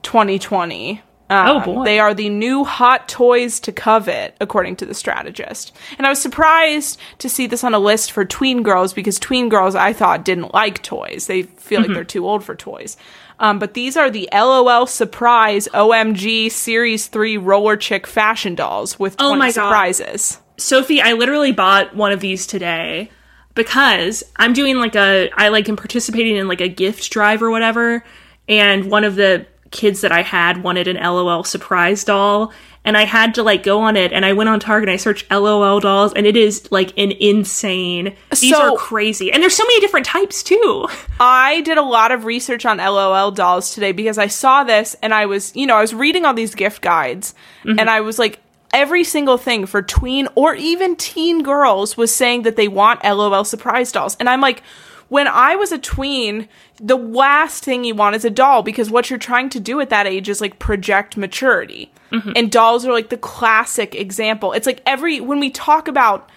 [0.03, 1.01] 2020.
[1.29, 1.83] Oh, Um, boy.
[1.85, 5.75] They are the new hot toys to covet, according to the strategist.
[5.97, 9.49] And I was surprised to see this on a list for tween girls because tween
[9.49, 11.27] girls I thought didn't like toys.
[11.27, 11.89] They feel Mm-hmm.
[11.89, 12.95] like they're too old for toys.
[13.39, 19.17] Um, but these are the LOL Surprise OMG Series 3 Roller Chick fashion dolls with
[19.17, 19.53] 20 Oh my God.
[19.53, 20.39] surprises.
[20.57, 23.11] Sophie, I literally bought one of these today
[23.53, 27.51] because I'm doing like a I like am participating in like a gift drive or
[27.51, 28.03] whatever,
[28.47, 32.51] and one of the kids that I had wanted an LOL surprise doll,
[32.85, 34.97] and I had to like go on it, and I went on Target and I
[34.97, 38.15] searched LOL dolls, and it is like an insane.
[38.31, 40.87] These So- are crazy, and there's so many different types too.
[41.19, 45.13] I did a lot of research on LOL dolls today because I saw this and
[45.13, 47.79] I was, you know, I was reading all these gift guides mm-hmm.
[47.79, 48.39] and I was like,
[48.73, 53.43] every single thing for tween or even teen girls was saying that they want LOL
[53.43, 54.15] surprise dolls.
[54.19, 54.61] And I'm like,
[55.09, 59.09] when I was a tween, the last thing you want is a doll because what
[59.09, 61.91] you're trying to do at that age is like project maturity.
[62.11, 62.31] Mm-hmm.
[62.35, 64.53] And dolls are like the classic example.
[64.53, 66.29] It's like every, when we talk about,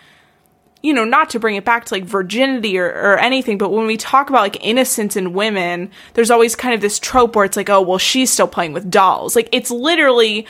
[0.82, 3.86] you know, not to bring it back to like virginity or, or anything, but when
[3.86, 7.56] we talk about like innocence in women, there's always kind of this trope where it's
[7.56, 9.36] like, oh, well, she's still playing with dolls.
[9.36, 10.46] Like, it's literally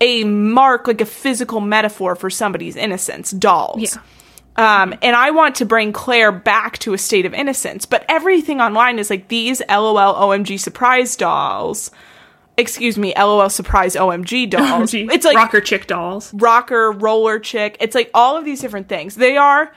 [0.00, 3.94] a mark, like a physical metaphor for somebody's innocence, dolls.
[3.94, 4.02] Yeah.
[4.58, 8.60] Um, and I want to bring Claire back to a state of innocence, but everything
[8.60, 11.92] online is like these LOL OMG surprise dolls.
[12.56, 14.90] Excuse me, LOL surprise OMG dolls.
[14.90, 16.34] Gee, it's like rocker chick dolls.
[16.34, 17.76] rocker, roller chick.
[17.78, 19.14] It's like all of these different things.
[19.14, 19.72] They are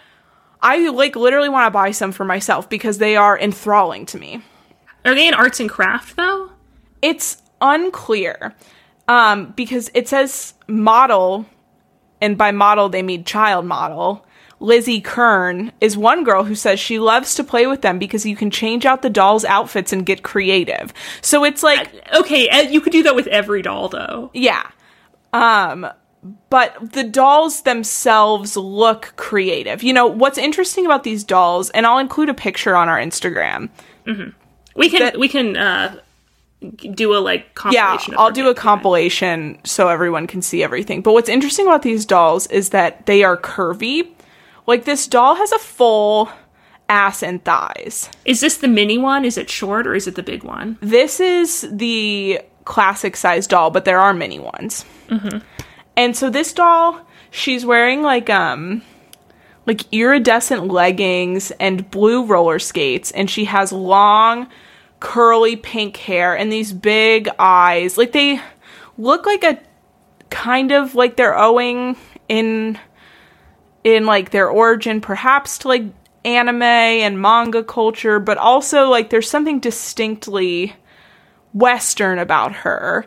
[0.64, 4.42] I like literally want to buy some for myself because they are enthralling to me.
[5.06, 6.50] Are they in arts and craft though?
[7.04, 8.56] It's unclear.
[9.08, 11.46] Um because it says model
[12.20, 14.26] and by model they mean child model.
[14.62, 18.36] Lizzie Kern is one girl who says she loves to play with them because you
[18.36, 20.94] can change out the dolls' outfits and get creative.
[21.22, 24.30] So it's like Okay, uh, you could do that with every doll though.
[24.34, 24.70] Yeah.
[25.34, 25.88] Um
[26.52, 29.82] but the dolls themselves look creative.
[29.82, 33.70] You know, what's interesting about these dolls, and I'll include a picture on our Instagram.
[34.76, 35.96] We can That- we can uh
[36.94, 38.14] do a like Yeah, compilation.
[38.14, 41.02] of I'll do a compilation so everyone can see everything.
[41.02, 44.10] But what's interesting about these dolls is that they are curvy.
[44.68, 46.30] Like this doll has a full
[46.90, 48.10] ass and thighs.
[48.26, 49.26] Is this the mini one?
[49.26, 50.78] Is it short or is it the big one?
[50.82, 54.86] This is the classic size doll, but there are mini ones.
[55.96, 57.00] And so this doll,
[57.32, 58.82] she's wearing like um
[59.66, 64.48] like iridescent leggings and blue roller skates and she has long
[65.00, 67.98] curly pink hair and these big eyes.
[67.98, 68.42] Like they
[68.98, 69.60] look like a
[70.30, 71.96] kind of like they're owing
[72.28, 72.80] in
[73.84, 75.84] in like their origin perhaps to like
[76.24, 80.76] anime and manga culture, but also like there's something distinctly
[81.54, 83.06] western about her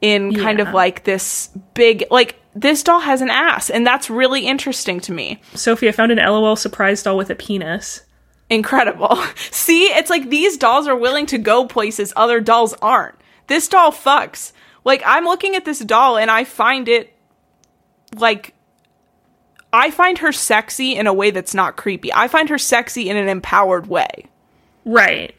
[0.00, 4.46] in kind of like this big like this doll has an ass and that's really
[4.46, 5.40] interesting to me.
[5.54, 8.02] Sophie, I found an LOL surprise doll with a penis.
[8.50, 9.16] Incredible.
[9.50, 13.16] See, it's like these dolls are willing to go places other dolls aren't.
[13.46, 14.52] This doll fucks.
[14.84, 17.14] Like I'm looking at this doll and I find it
[18.16, 18.54] like
[19.72, 22.12] I find her sexy in a way that's not creepy.
[22.12, 24.26] I find her sexy in an empowered way.
[24.84, 25.34] Right.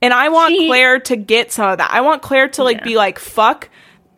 [0.00, 1.90] And I want She- Claire to get some of that.
[1.92, 2.84] I want Claire to like Yeah.
[2.84, 3.68] be like, fuck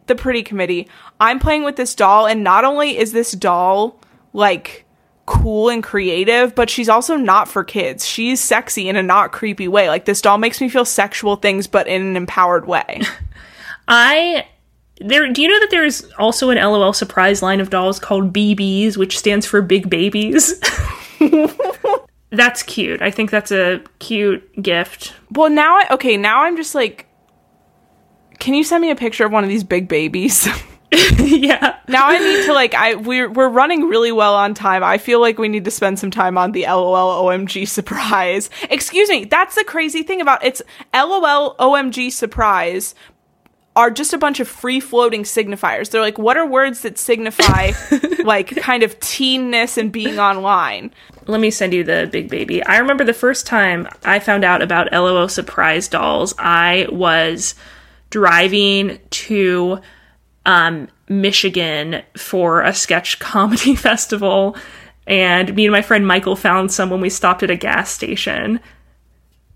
[0.07, 0.89] the pretty committee.
[1.20, 3.99] I'm playing with this doll, and not only is this doll
[4.33, 4.85] like
[5.24, 8.07] cool and creative, but she's also not for kids.
[8.07, 9.89] She's sexy in a not creepy way.
[9.89, 13.01] Like this doll makes me feel sexual things, but in an empowered way.
[13.89, 14.47] I
[15.01, 18.97] there do you know that there's also an LOL surprise line of dolls called BBs,
[18.97, 20.61] which stands for big babies?
[22.30, 23.03] that's cute.
[23.03, 25.14] I think that's a cute gift.
[25.30, 27.07] well, now I okay, now I'm just like
[28.38, 30.47] can you send me a picture of one of these big babies?
[31.18, 31.78] yeah.
[31.88, 34.84] now I need to like I we're we're running really well on time.
[34.84, 38.51] I feel like we need to spend some time on the LOL OMG surprise.
[38.70, 40.62] Excuse me, that's the crazy thing about it's
[40.94, 42.94] LOL OMG surprise
[43.77, 45.91] are just a bunch of free floating signifiers.
[45.91, 47.72] They're like what are words that signify
[48.24, 50.93] like kind of teenness and being online?
[51.27, 52.64] Let me send you the big baby.
[52.64, 57.55] I remember the first time I found out about LOL surprise dolls, I was
[58.11, 59.81] driving to
[60.47, 64.57] um, Michigan for a sketch comedy festival,
[65.07, 68.61] and me and my friend Michael found some when we stopped at a gas station.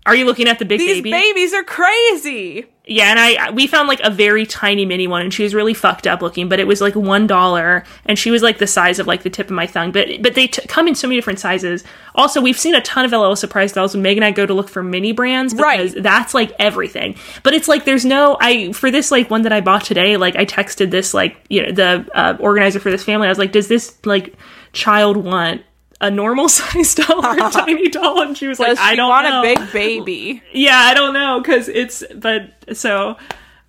[0.05, 1.11] Are you looking at the big These baby?
[1.11, 2.65] These babies are crazy.
[2.93, 5.73] Yeah, and I we found like a very tiny mini one, and she was really
[5.73, 8.99] fucked up looking, but it was like one dollar, and she was like the size
[8.99, 9.91] of like the tip of my thumb.
[9.91, 11.85] But but they t- come in so many different sizes.
[12.15, 14.53] Also, we've seen a ton of LOL surprise dolls when Meg and I go to
[14.53, 16.03] look for mini brands because Right.
[16.03, 17.15] that's like everything.
[17.43, 20.17] But it's like there's no I for this like one that I bought today.
[20.17, 23.27] Like I texted this like you know the uh, organizer for this family.
[23.27, 24.33] I was like, does this like
[24.73, 25.61] child want?
[26.01, 29.07] A normal size doll or a tiny doll, and she was like, Does "I don't
[29.09, 30.41] want know." a big baby?
[30.51, 33.15] yeah i don't know because it's but so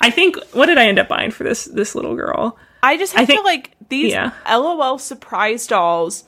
[0.01, 3.15] i think what did i end up buying for this this little girl I just
[3.17, 4.33] I feel think- like these yeah.
[4.51, 6.25] LOL surprise dolls,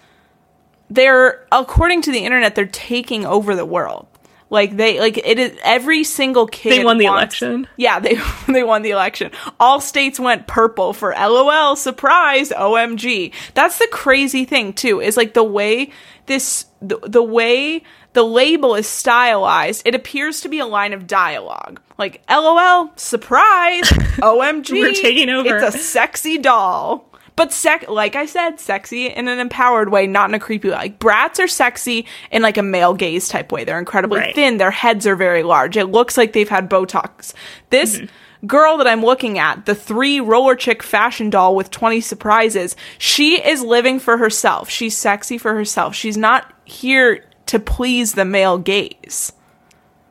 [0.89, 4.07] they're according to the internet, they're taking over the world.
[4.55, 7.67] Like they like it is every single kid They won the wants- election.
[7.77, 9.33] Yeah, they they won the election.
[9.59, 13.33] All states went purple for LOL surprise OMG.
[13.55, 15.01] That's the crazy thing too.
[15.01, 15.91] Is like the way
[16.27, 17.83] this the, the way
[18.13, 21.81] the label is stylized, it appears to be a line of dialogue.
[21.99, 25.57] Like LOL surprise OMG We're taking over.
[25.59, 27.11] It's a sexy doll.
[27.37, 30.75] But sec like I said, sexy in an empowered way, not in a creepy way.
[30.77, 33.65] Like Bratz are sexy in like a male gaze type way.
[33.65, 34.35] They're incredibly Right.
[34.35, 35.77] thin, their heads are very large.
[35.77, 37.33] It looks like they've had Botox.
[37.71, 38.47] This Mm-hmm.
[38.47, 43.41] girl that I'm looking at, the three roller chick fashion doll with 20 surprises, she
[43.43, 44.69] is living for herself.
[44.71, 45.95] She's sexy for herself.
[45.95, 49.33] She's not here to please the male gaze.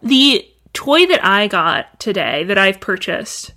[0.01, 3.53] the toy that i got today that i've purchased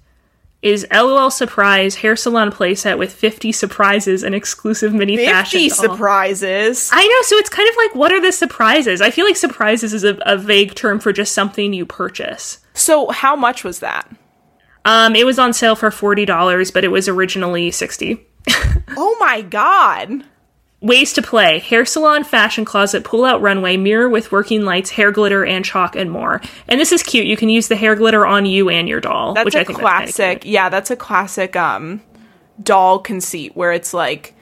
[0.63, 5.71] is lol surprise hair salon playset with 50 surprises and exclusive mini 50 fashion doll.
[5.71, 6.91] surprises.
[6.93, 9.01] I know, so it's kind of like, what are the surprises?
[9.01, 12.59] I feel like surprises is a, a vague term for just something you purchase.
[12.75, 14.11] So how much was that?
[14.85, 18.27] Um, it was on sale for forty dollars, but it was originally sixty.
[18.97, 20.25] Oh my god.
[20.83, 25.11] Ways to play hair salon, fashion closet, pull out runway, mirror with working lights, hair
[25.11, 26.43] glitter, and chalk, and more.
[26.69, 27.27] And this is cute.
[27.27, 29.33] You can use the hair glitter on you and your doll.
[29.35, 30.41] That's which a I think That's classic.
[30.43, 30.53] cute.
[30.53, 32.03] yeah, that's a classic um
[32.63, 34.35] doll conceit where it's like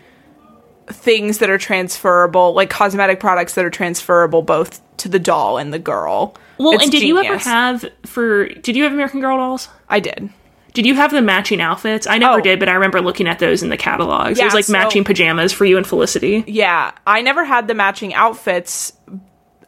[0.89, 5.73] things that are transferable, like cosmetic products that are transferable both to the doll and
[5.73, 6.37] the girl.
[6.59, 8.49] Well, It's and did you ever have for?
[8.49, 9.69] Did you have American Girl dolls?
[9.89, 10.31] I did.
[10.75, 12.07] Did you have the matching outfits?
[12.07, 12.43] I never Oh.
[12.43, 14.39] did, but I remember looking at those in the catalogs.
[14.39, 16.45] it was like so- matching pajamas for you and Felicity.
[16.47, 18.93] Yeah, I never had the matching outfits.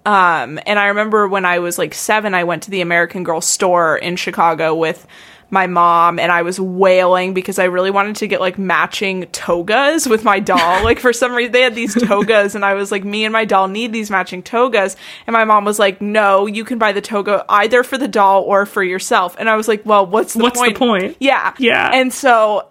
[0.04, 3.40] Um, and I remember when I was like seven, I went to the American Girl
[3.40, 5.04] store in Chicago with
[5.48, 10.08] my mom, and I was wailing because I really wanted to get like matching togas
[10.08, 10.56] with my doll.
[10.84, 13.44] like for some reason, they had these togas, and I was like, me and my
[13.44, 14.96] doll need these matching togas.
[15.26, 18.42] And my mom was like, no, you can buy the toga either for the doll
[18.42, 19.36] or for yourself.
[19.38, 20.78] And I was like, well, what's the What's the point?
[20.78, 21.16] point?
[21.20, 21.54] Yeah.
[21.58, 21.90] Yeah.
[21.92, 22.68] And so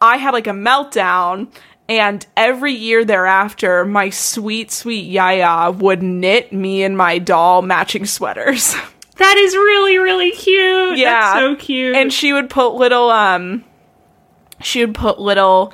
[0.00, 1.48] I had like a meltdown
[1.86, 8.06] And every year thereafter, my sweet, sweet Yaya would knit me and my doll matching
[8.06, 8.74] sweaters.
[9.16, 10.98] That is really, really cute.
[10.98, 11.20] Yeah.
[11.20, 11.94] That's so cute.
[11.94, 13.64] and she would put little um
[14.60, 15.72] she would put little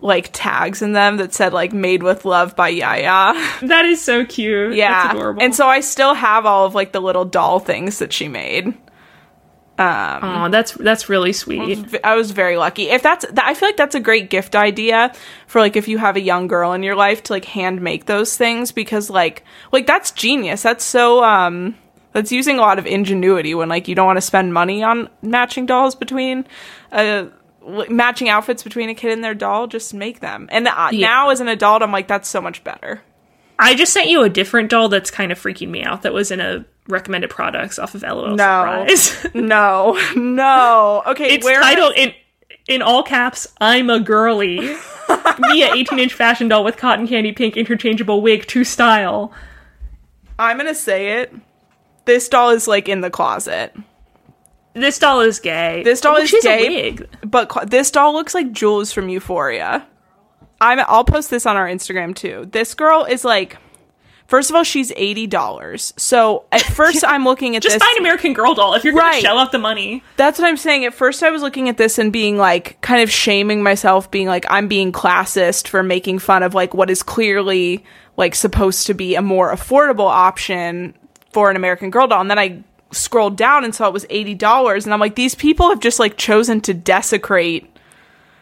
[0.00, 3.32] like tags in them that said like made with love by Yaya.
[3.62, 4.74] that is so cute.
[4.74, 5.04] yeah.
[5.04, 5.42] That's adorable.
[5.42, 8.74] And so I still have all of like the little doll things that she made.
[9.78, 12.00] Oh, that's that's really sweet.
[12.02, 12.88] I was very lucky.
[12.88, 15.12] If that's that, I feel like that's a great gift idea
[15.46, 18.06] for like if you have a young girl in your life to like hand make
[18.06, 20.62] those things because like like that's genius.
[20.62, 21.76] That's so um
[22.16, 25.08] that's using a lot of ingenuity when like you don't want to spend money on
[25.22, 26.46] matching dolls between
[26.92, 27.26] uh
[27.88, 30.48] matching outfits between a kid and their doll just make them.
[30.50, 31.08] And uh, Yeah.
[31.08, 33.02] now as an adult I'm like that's so much better.
[33.58, 36.02] I just sent you a different doll that's kind of freaking me out.
[36.02, 38.86] That was in a recommended products off of LOL No.
[38.86, 39.26] Surprise.
[39.34, 40.00] No.
[40.14, 41.02] No.
[41.06, 42.14] Okay, it's where titled in
[42.68, 43.46] in all caps.
[43.60, 44.58] I'm a girly.
[45.38, 49.32] Mia 18 inch fashion doll with cotton candy pink interchangeable wig to style.
[50.38, 51.32] I'm going to say it.
[52.06, 53.74] This doll is like in the closet.
[54.74, 55.82] This doll is gay.
[55.84, 56.98] This doll Oh, is gay.
[57.24, 59.86] But cl- this doll looks like Jules from Euphoria.
[60.60, 60.80] I'm.
[60.86, 62.48] I'll post this on our Instagram too.
[62.50, 63.58] This girl is like.
[64.26, 65.94] First of all, she's eighty dollars.
[65.96, 67.80] So at first, I'm looking at Just this.
[67.80, 69.22] buy an American Girl doll if you're Right.
[69.22, 70.02] shell out the money.
[70.16, 70.84] That's what I'm saying.
[70.84, 74.26] At first, I was looking at this and being like, kind of shaming myself, being
[74.26, 77.84] like, I'm being classist for making fun of like what is clearly
[78.16, 80.94] like supposed to be a more affordable option
[81.36, 82.22] for an American Girl doll.
[82.22, 82.62] And then I
[82.92, 85.98] scrolled down and saw it was eighty dollars, and I'm like, these people have just
[85.98, 87.70] like chosen to desecrate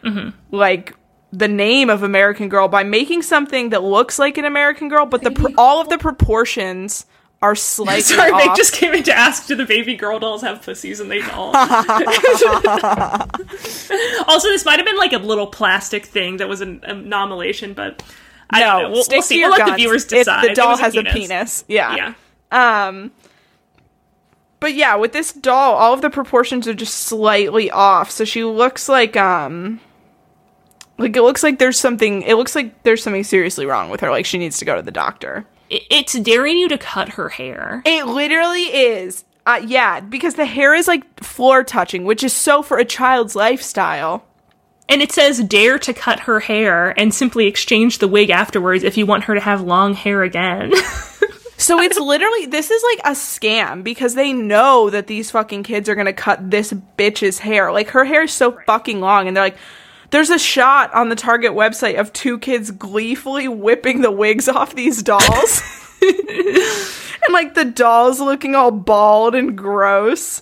[0.01, 0.29] mm-hmm.
[0.55, 0.95] like
[1.33, 5.23] the name of American Girl by making something that looks like an American Girl, but
[5.23, 7.05] the pr- all of the proportions
[7.41, 8.45] are slightly Sorry, off.
[8.45, 11.01] Meg just came in to ask, do the baby girl dolls have pussies?
[11.01, 11.53] And they don't.
[14.29, 18.01] also, this might have been like a little plastic thing that was an anomalation, but
[18.49, 18.89] I no, don't know.
[18.91, 19.39] We'll, we'll see.
[19.39, 19.71] We'll let guns.
[19.71, 20.49] the viewers If decide.
[20.49, 21.65] the doll has a penis.
[21.67, 21.93] Yeah.
[21.97, 22.13] Yeah.
[22.55, 23.11] Um
[24.59, 28.09] but yeah, with this doll, all of the proportions are just slightly off.
[28.09, 29.79] So she looks like um
[30.97, 34.09] like it looks like there's something it looks like there's something seriously wrong with her.
[34.09, 35.45] Like she needs to go to the doctor.
[35.69, 37.81] It's daring you to cut her hair.
[37.85, 39.25] It literally is.
[39.45, 43.35] Uh, yeah, because the hair is like floor touching, which is so for a child's
[43.35, 44.25] lifestyle.
[44.87, 48.97] And it says dare to cut her hair and simply exchange the wig afterwards if
[48.97, 50.71] you want her to have long hair again.
[51.57, 55.87] So it's literally this is like a scam because they know that these fucking kids
[55.87, 57.71] are gonna cut this bitch's hair.
[57.71, 59.57] Like her hair is so fucking long, and they're like,
[60.11, 64.75] there's a shot on the Target website of two kids gleefully whipping the wigs off
[64.75, 65.61] these dolls.
[66.01, 70.41] and like the dolls looking all bald and gross.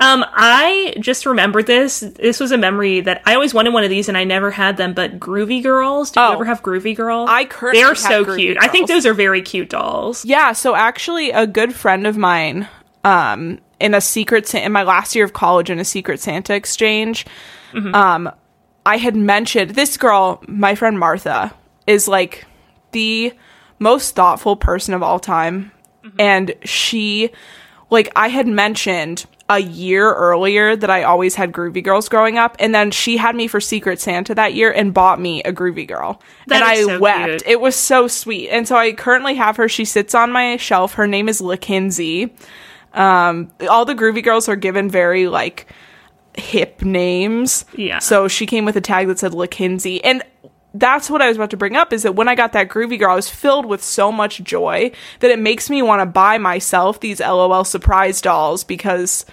[0.00, 2.00] Um, I just remembered this.
[2.00, 4.76] This was a memory that I always wanted one of these and I never had
[4.76, 6.10] them, but Groovy Girls.
[6.10, 6.32] Do you Oh.
[6.32, 7.26] ever have Groovy Girl?
[7.28, 8.58] I currently They're so Groovy cute.
[8.60, 10.24] I think those are very cute dolls.
[10.24, 12.68] Yeah, so actually a good friend of mine
[13.04, 17.26] um in a secret in my last year of college in a secret Santa exchange
[17.92, 18.30] um
[18.86, 21.52] I had mentioned this girl, my friend Martha,
[21.86, 22.46] is like
[22.92, 23.32] the
[23.78, 25.70] most thoughtful person of all time
[26.18, 27.30] and she
[27.90, 32.56] like I had mentioned a year earlier that I always had groovy girls growing up
[32.58, 35.86] and then she had me for secret Santa that year and bought me a groovy
[35.86, 37.42] girl That and I so wept cute.
[37.46, 38.48] it was so sweet.
[38.48, 39.68] And so I currently have her.
[39.68, 40.94] She sits on my shelf.
[40.94, 42.30] Her name is LaKinsey.
[42.94, 45.66] Um, all the groovy girls are given very like
[46.38, 47.64] hip names.
[47.76, 47.98] Yeah.
[47.98, 50.00] So she came with a tag that said LaKinsey.
[50.04, 50.22] And
[50.74, 52.98] that's what I was about to bring up is that when I got that groovy
[52.98, 56.36] girl, I was filled with so much joy that it makes me want to buy
[56.36, 59.24] myself these LOL surprise dolls because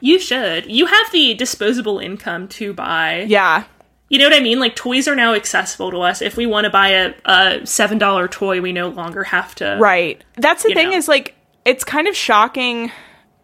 [0.00, 0.70] You should.
[0.70, 3.22] You have the disposable income to buy.
[3.28, 3.64] yeah.
[4.08, 4.58] You know what I mean?
[4.58, 6.20] Like toys are now accessible to us.
[6.20, 9.78] If we want to buy a, a seven dollar toy, we no longer have to.
[9.80, 10.24] Right.
[10.36, 10.96] That's the thing know.
[10.96, 12.90] is like it's kind of shocking,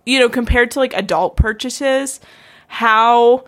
[0.04, 2.18] you know, compared to like adult purchases,
[2.66, 3.44] how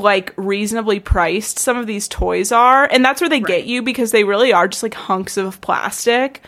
[0.00, 2.84] like reasonably priced some of these toys are.
[2.90, 6.42] And that's where they get you because they really are just like hunks of plastic.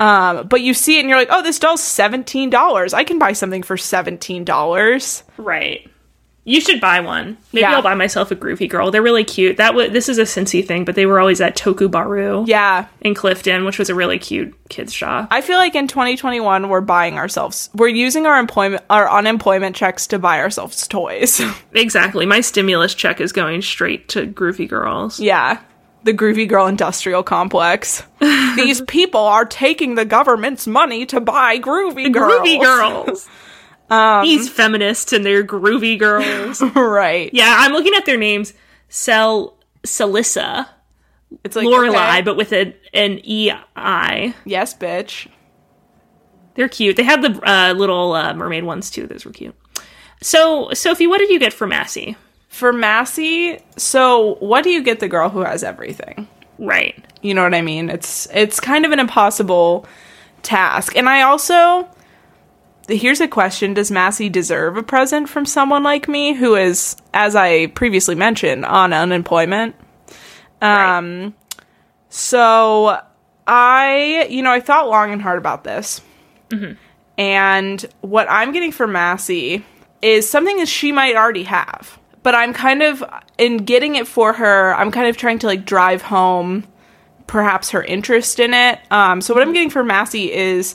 [0.00, 2.94] Um, but you see it and you're like, oh, this doll's $17.
[2.94, 5.22] I can buy something for $17.
[5.36, 5.90] Right.
[6.48, 7.36] You should buy one.
[7.52, 7.74] Maybe Yeah.
[7.74, 8.90] I'll buy myself a Groovy Girl.
[8.90, 9.58] They're really cute.
[9.58, 12.86] That was this is a Cincy thing, but they were always at Tokubaru Yeah.
[13.02, 15.28] in Clifton, which was a really cute kids shop.
[15.30, 20.06] I feel like in 2021 we're buying ourselves we're using our employment our unemployment checks
[20.08, 21.40] to buy ourselves toys.
[21.74, 22.24] Exactly.
[22.26, 25.20] My stimulus check is going straight to Groovy Girls.
[25.20, 25.58] Yeah.
[26.04, 28.02] The Groovy Girl Industrial Complex.
[28.56, 32.32] These people are taking the government's money to buy Groovy Girls.
[32.32, 33.28] Groovy Girls.
[33.90, 36.60] Um, These feminists and their Groovy Girls.
[36.74, 37.30] right.
[37.32, 38.52] Yeah, I'm looking at their names.
[38.88, 40.68] Cel Celissa.
[41.44, 42.22] It's like Lorelai, okay.
[42.22, 44.34] but with an an E I.
[44.44, 45.28] yes, bitch.
[46.54, 46.96] They're cute.
[46.96, 49.06] They had the uh, little uh, mermaid ones too.
[49.06, 49.54] Those were cute.
[50.20, 52.16] So, Sophie, what did you get for Massie?
[52.48, 56.26] For Massie, so what do you get the girl who has everything?
[56.58, 57.04] Right.
[57.22, 57.90] You know what I mean?
[57.90, 59.86] It's it's kind of an impossible
[60.42, 60.96] task.
[60.96, 61.88] And I also
[62.88, 67.36] here's a question, does Massie deserve a present from someone like me who is as
[67.36, 69.76] I previously mentioned on unemployment?
[70.60, 71.34] Um
[72.08, 73.00] so
[73.46, 76.00] I, you know, I thought long and hard about this.
[77.18, 79.64] And what I'm getting for Massie
[80.02, 81.98] is something that she might already have.
[82.22, 83.02] But I'm kind of
[83.38, 86.64] in getting it for her, I'm kind of trying to like drive home
[87.26, 88.80] perhaps her interest in it.
[88.90, 90.74] Um, so what I'm getting for Massie is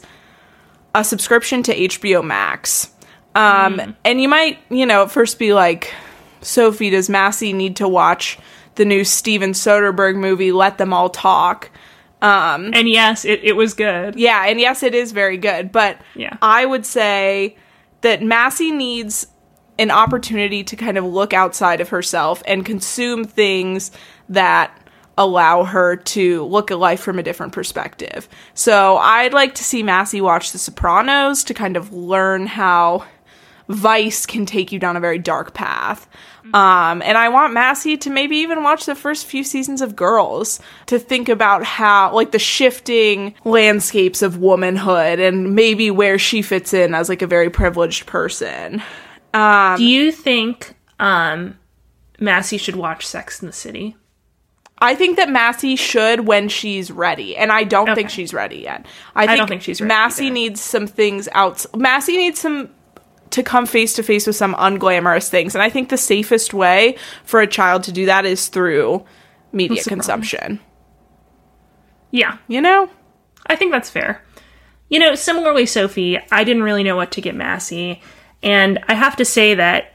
[0.96, 2.90] a subscription to HBO Max.
[3.36, 5.94] Um, and you might, you know, at first be like,
[6.42, 8.38] Sophie, does Massie need to watch
[8.76, 11.72] the new Steven Soderbergh movie, Let Them All Talk?
[12.22, 14.16] Um, And yes, it, it was good.
[14.16, 16.38] Yeah, and yes, it is very good, but Yeah.
[16.42, 17.58] I would say
[18.02, 19.28] that Massie needs
[19.80, 23.92] an opportunity to kind of look outside of herself and consume things
[24.30, 24.78] that
[25.18, 28.28] allow her to look at life from a different perspective.
[28.54, 33.06] So I'd like to see Massie watch The Sopranos to kind of learn how
[33.70, 36.08] vice can take you down a very dark path.
[36.54, 40.60] Um, and I want Massie to maybe even watch the first few seasons of Girls
[40.88, 46.74] to think about how, like, the shifting landscapes of womanhood and maybe where she fits
[46.74, 48.84] in as, like, a very privileged person.
[49.34, 51.58] Do you think um,
[52.20, 53.96] Massie should watch Sex in the City?
[54.84, 58.86] I think that Massie should when she's ready, and I don't think she's ready yet.
[59.16, 60.34] I, think don't think she's ready Massie either.
[60.34, 61.66] needs some things out.
[61.74, 62.70] Massie needs some
[63.30, 66.98] to come face to face with some unglamorous things, and I think the safest way
[67.24, 69.06] for a child to do that is through
[69.54, 70.60] media consumption.
[72.12, 72.90] Yeah, You know,
[73.48, 74.22] I think that's fair.
[74.90, 78.02] You know, similarly, Sophie, I didn't really know what to get Massie,
[78.44, 79.94] and I have to say that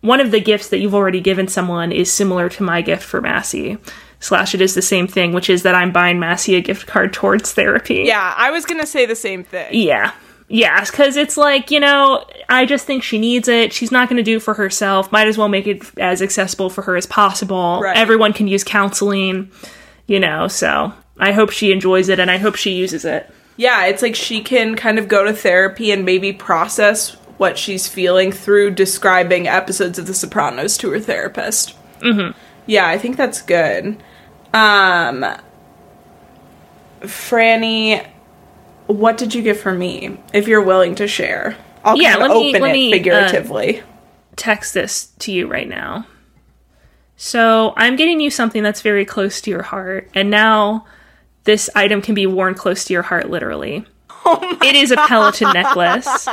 [0.00, 3.20] one of the gifts that you've already given someone is similar to my gift for
[3.20, 3.76] Massie.
[4.20, 7.12] Slash, it is the same thing, which is that I'm buying Massie a gift card
[7.12, 8.02] towards therapy.
[8.06, 9.68] yeah, I was gonna say the same thing.
[9.72, 10.12] Yeah.
[10.52, 13.72] Yeah, because it's like, you know, I just think she needs it.
[13.72, 15.12] She's not going to do it for herself.
[15.12, 17.78] Might as well make it as accessible for her as possible.
[17.80, 17.96] Right.
[17.96, 19.52] Everyone can use counseling,
[20.08, 23.30] you know, so I hope she enjoys it and I hope she uses it.
[23.58, 27.86] yeah, it's like she can kind of go to therapy and maybe process what she's
[27.86, 31.76] feeling through describing episodes of The Sopranos to her therapist.
[32.00, 32.36] Mm-hmm.
[32.66, 34.02] Yeah, I think that's good.
[34.52, 35.24] Um,
[37.02, 38.06] Franny,
[38.86, 40.18] what did you get for me?
[40.32, 42.96] If you're willing to share, I'll Yeah, kind of let me- let it me, uh,
[42.96, 43.82] figuratively.
[44.36, 46.06] Text this to you right now.
[47.16, 50.86] So I'm getting you something that's very close to your heart, and now
[51.44, 53.84] this item can be worn close to your heart literally.
[54.26, 56.28] Oh it is a Peloton necklace.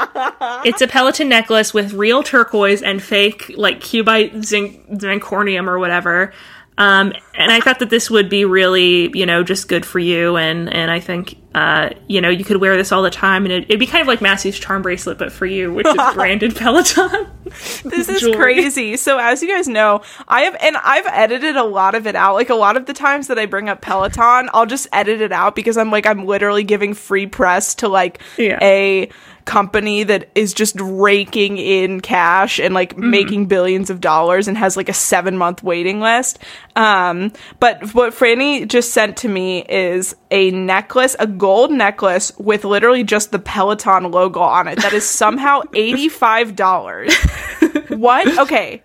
[0.66, 6.34] It's a Peloton necklace with real turquoise and fake like cubite zinc zirconium or whatever.
[6.78, 10.38] Um, and I thought that this would be really, you know, just good for you.
[10.38, 13.52] And and I think, uh, you know, you could wear this all the time, and
[13.52, 16.56] it, it'd be kind of like Massie's charm bracelet, but for you, which is branded
[16.56, 17.28] Peloton.
[17.86, 18.98] This is crazy.
[18.98, 22.36] So as you guys know, I have and I've edited a lot of it out.
[22.36, 25.32] Like a lot of the times that I bring up Peloton, I'll just edit it
[25.32, 28.60] out because I'm like I'm literally giving free press to like Yeah.
[28.62, 29.10] a
[29.48, 34.78] company that is just raking in cash and like making billions of dollars and has
[34.78, 36.38] like a 7 month waiting list.
[36.76, 42.64] Um but what Franny just sent to me is a necklace, a gold necklace with
[42.64, 48.38] literally just the Peloton logo on it that is somehow $85 what?
[48.38, 48.84] Okay.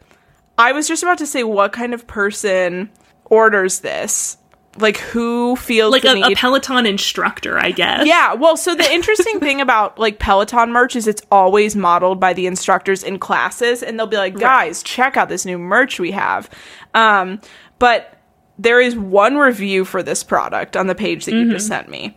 [0.58, 2.90] I was just about to say what kind of person
[3.24, 4.36] orders this?
[4.78, 6.34] Like who feels like a, a?
[6.34, 8.06] Peloton instructor, I guess.
[8.06, 12.32] yeah, well, so the interesting thing about like Peloton merch is it's always modeled by
[12.32, 16.12] the instructors in classes and they'll be like, "Guys, check out this new merch we
[16.12, 16.48] have."
[16.94, 17.40] Um,
[17.78, 18.18] but
[18.58, 22.16] there is one review for this product on the page that you just sent me.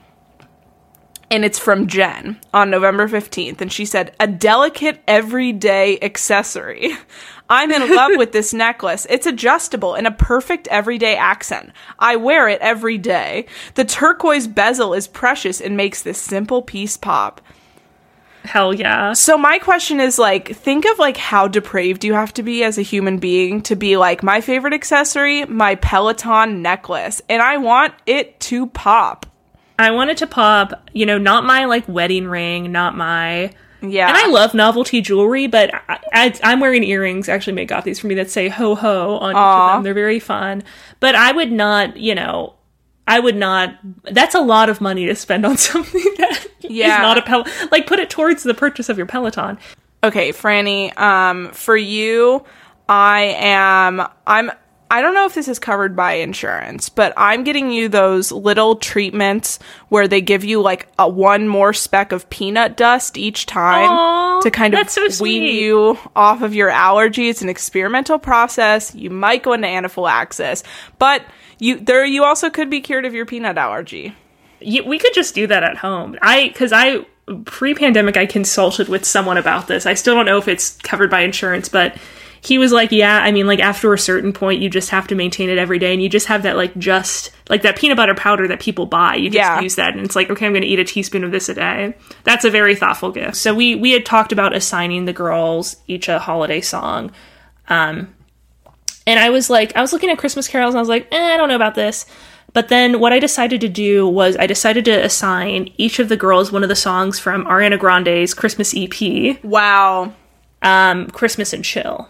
[1.32, 3.60] And it's from Jen on November 15th.
[3.62, 6.94] And she said, A delicate everyday accessory.
[7.50, 9.06] I'm in love with this necklace.
[9.10, 11.72] It's adjustable in a perfect everyday accent.
[12.00, 13.48] I wear it every day.
[13.76, 17.42] The turquoise bezel is precious and makes this simple piece pop.
[18.44, 19.14] Hell yeah.
[19.14, 22.78] So my question is like, think of like how depraved you have to be as
[22.78, 27.96] a human being to be like, my favorite accessory, my Peloton necklace, and I want
[28.06, 29.26] it to pop.
[29.78, 33.52] I wanted to pop, you know, not my like wedding ring, not my.
[33.82, 34.08] Yeah.
[34.08, 37.30] And I love novelty jewelry, but I, I, I'm wearing earrings.
[37.30, 39.84] Actually, Meg got these for me that say ho ho on each of them.
[39.84, 40.64] They're very fun.
[41.00, 42.54] But I would not, you know,
[43.08, 43.76] I would not.
[44.04, 46.96] That's a lot of money to spend on something that Yeah.
[46.96, 47.46] is not a Pel.
[47.72, 49.60] Like, put it towards the purchase of your Peloton.
[50.04, 52.44] Okay, Franny, um, for you,
[52.88, 54.52] I am I'm
[54.90, 58.76] I don't know if this is covered by insurance, but I'm getting you those little
[58.76, 59.58] treatments
[59.90, 64.42] where they give you like a one more speck of peanut dust each time Aw,
[64.42, 67.30] to kind of so wean you off of your allergy.
[67.30, 68.94] It's an experimental process.
[68.94, 70.64] You might go into anaphylaxis,
[71.00, 71.24] but
[71.58, 74.16] you there you also could be cured of your peanut allergy.
[74.62, 76.16] We could just do that at home.
[76.22, 77.06] I because I
[77.46, 79.88] pre-pandemic I consulted with someone about this.
[79.88, 81.98] I still don't know if it's covered by insurance, but
[82.46, 85.16] he was like, "Yeah, I mean, like after a certain point, you just have to
[85.16, 88.14] maintain it every day, and you just have that like just like that peanut butter
[88.16, 89.16] powder that people buy.
[89.16, 89.60] You just Yeah.
[89.62, 91.54] use that, and it's like, okay, I'm going to eat a teaspoon of this a
[91.56, 91.96] day.
[92.24, 93.36] That's a very thoughtful gift.
[93.36, 97.12] So we we had talked about assigning the girls each a holiday song.
[97.68, 98.14] Um,
[99.08, 101.34] and I was like, I was looking at Christmas carols and I was like, eh,
[101.34, 102.06] I don't know about this.
[102.54, 106.16] But then what I decided to do was I decided to assign each of the
[106.18, 110.14] girls one of the songs from Ariana Grande's Christmas EP, Wow.
[110.62, 112.08] um, Christmas and Chill.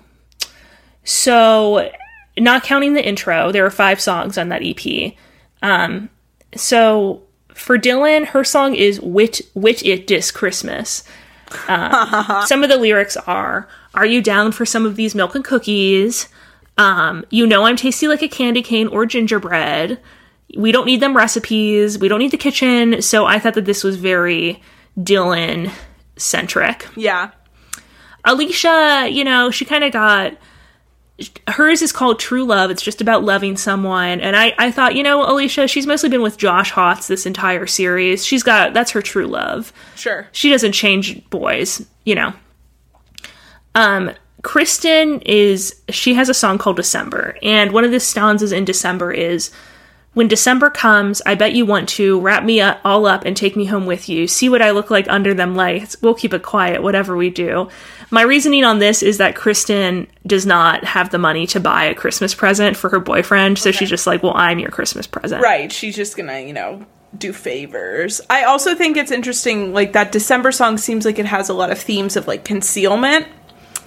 [1.06, 1.92] So,
[2.38, 5.14] not counting the intro, there are five songs on that EP.
[5.62, 6.10] Um,
[6.56, 11.04] so for Dylan, her song is "Wit Wit It Dis Christmas."
[11.68, 15.44] Um, some of the lyrics are: "Are you down for some of these milk and
[15.44, 16.28] cookies?
[16.78, 20.00] Um, you know I'm tasty like a candy cane or gingerbread.
[20.58, 21.98] We don't need them recipes.
[21.98, 24.62] We don't need the kitchen." So I thought that this was very
[24.98, 25.72] Dylan
[26.18, 26.88] centric.
[26.96, 27.32] Yeah.
[28.24, 30.34] Alicia, you know, she kind of got
[31.48, 32.72] hers is called True Love.
[32.72, 34.20] It's just about loving someone.
[34.20, 37.68] And I, I thought, you know, Alicia, she's mostly been with Josh Hotz this entire
[37.68, 38.26] series.
[38.26, 39.72] She's got that's her true love.
[39.96, 40.28] Sure.
[40.32, 42.34] She doesn't change boys, you know.
[43.76, 44.12] Um,
[44.42, 49.12] Kristen is she has a song called December, and one of the stanzas in December
[49.12, 49.52] is
[50.14, 53.58] when December comes, I bet you want to wrap me up, all up and take
[53.58, 54.28] me home with you.
[54.28, 55.98] See what I look like under them lights.
[56.02, 57.70] We'll keep it quiet, whatever we do.
[58.12, 61.96] My reasoning on this is that Kristen does not have the money to buy a
[61.96, 65.72] Christmas present for her boyfriend, so she's just like, "Well, I'm your Christmas present." Right.
[65.72, 66.86] She's just gonna, you know,
[67.18, 68.22] do favors.
[68.30, 71.72] I also think it's interesting, like that December song seems like it has a lot
[71.72, 73.28] of themes of like concealment.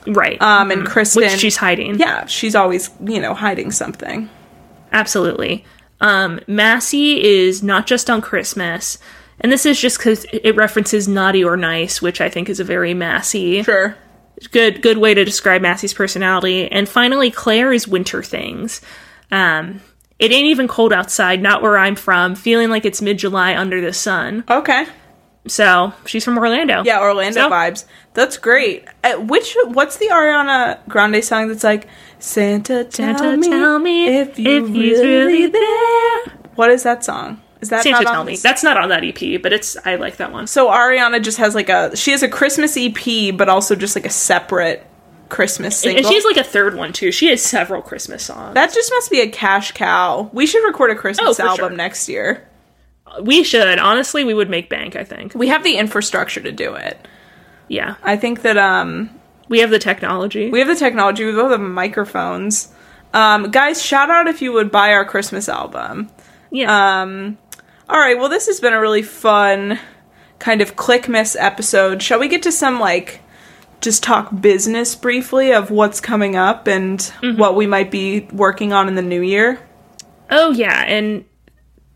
[0.07, 0.41] Right.
[0.41, 1.99] Um, and Kristen, which she's hiding.
[1.99, 4.31] yeah, she's always, you know, hiding something.
[4.93, 5.65] Absolutely.
[6.01, 8.99] Um, Massie is not just on Christmas,
[9.41, 12.65] and this is just because it references naughty or nice, which I think is a
[12.65, 13.97] very Massie Sure.
[14.53, 16.71] Good good way to describe Massie's personality.
[16.71, 18.81] And finally, Claire is winter things.
[19.31, 19.81] Um,
[20.19, 22.35] it ain't even cold outside, not where I'm from.
[22.35, 24.45] Feeling like it's mid July under the sun.
[24.49, 24.87] Okay.
[25.47, 26.83] So she's from Orlando.
[26.85, 27.85] Yeah, Orlando So- vibes.
[28.15, 28.85] That's great.
[29.05, 31.87] Uh, which what's the Ariana Grande song that's like
[32.19, 35.07] Santa tell, Santa, me, tell me if, you if he's really
[35.43, 36.21] really there.
[36.57, 37.41] What is that song?
[37.61, 38.33] Is that Santa not on tell me.
[38.33, 38.43] this?
[38.43, 40.47] That's not on that EP, but it's I like that one.
[40.47, 44.07] So Ariana just has like a she has a Christmas EP, but also just like
[44.07, 44.87] a separate
[45.29, 45.99] Christmas single.
[45.99, 47.11] And she has like a third one too.
[47.13, 48.55] She has several Christmas songs.
[48.55, 50.31] that just must be a cash cow.
[50.33, 51.77] We should record a Christmas Oh, album sure.
[51.77, 52.49] next year.
[53.23, 54.95] we should honestly, we would make bank.
[54.97, 55.35] I think.
[55.35, 56.97] We have the infrastructure to do it.
[57.67, 59.11] Yeah, I think that um
[59.49, 60.51] we have the technology.
[60.51, 62.73] we have the technology, we have the microphones.
[63.15, 66.11] Um, guys, shout out if you would buy our Christmas album.
[66.51, 67.01] yeah.
[67.03, 67.39] Um,
[67.89, 69.79] all right, well, this has been a really fun
[70.39, 72.03] kind of Cliquemas episode.
[72.03, 73.21] Shall we get to some like
[73.81, 77.01] just talk business briefly of what's coming up and
[77.37, 79.61] what we might be working on in the new year?
[80.31, 81.25] oh yeah, and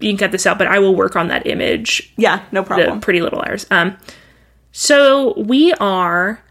[0.00, 3.00] you can cut this out, but I will work on that image Yeah, no problem.
[3.00, 3.66] Pretty Little Liars.
[3.70, 3.96] Um,
[4.72, 6.42] so we are,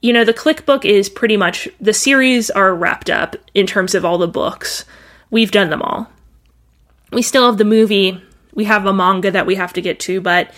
[0.00, 3.94] you know, the Clique book is pretty much the series are wrapped up in terms
[3.94, 4.84] of all the books.
[5.30, 6.10] We've done them all.
[7.12, 8.22] We still have the movie.
[8.56, 10.52] We have a manga that we have to get to, but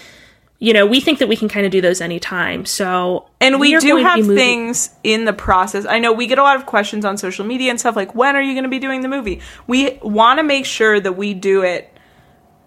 [0.60, 2.64] you know, we think that we can kind of do those anytime.
[2.66, 5.86] So and we, are do have things in the process.
[5.86, 8.34] I know we get a lot of questions on social media and stuff like, when
[8.34, 9.40] are you going to be doing the movie?
[9.68, 11.92] We want to make sure that we do it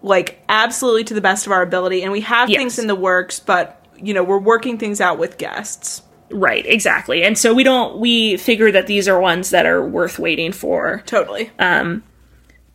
[0.02, 2.02] like absolutely to the best of our ability.
[2.02, 2.58] And we have Yes.
[2.58, 6.02] things in the works, but you know, we're working things out with guests.
[6.30, 7.22] Right, exactly.
[7.22, 11.02] And so we don't we figure that these are ones that are worth waiting for.
[11.04, 11.50] Totally.
[11.58, 12.02] Um,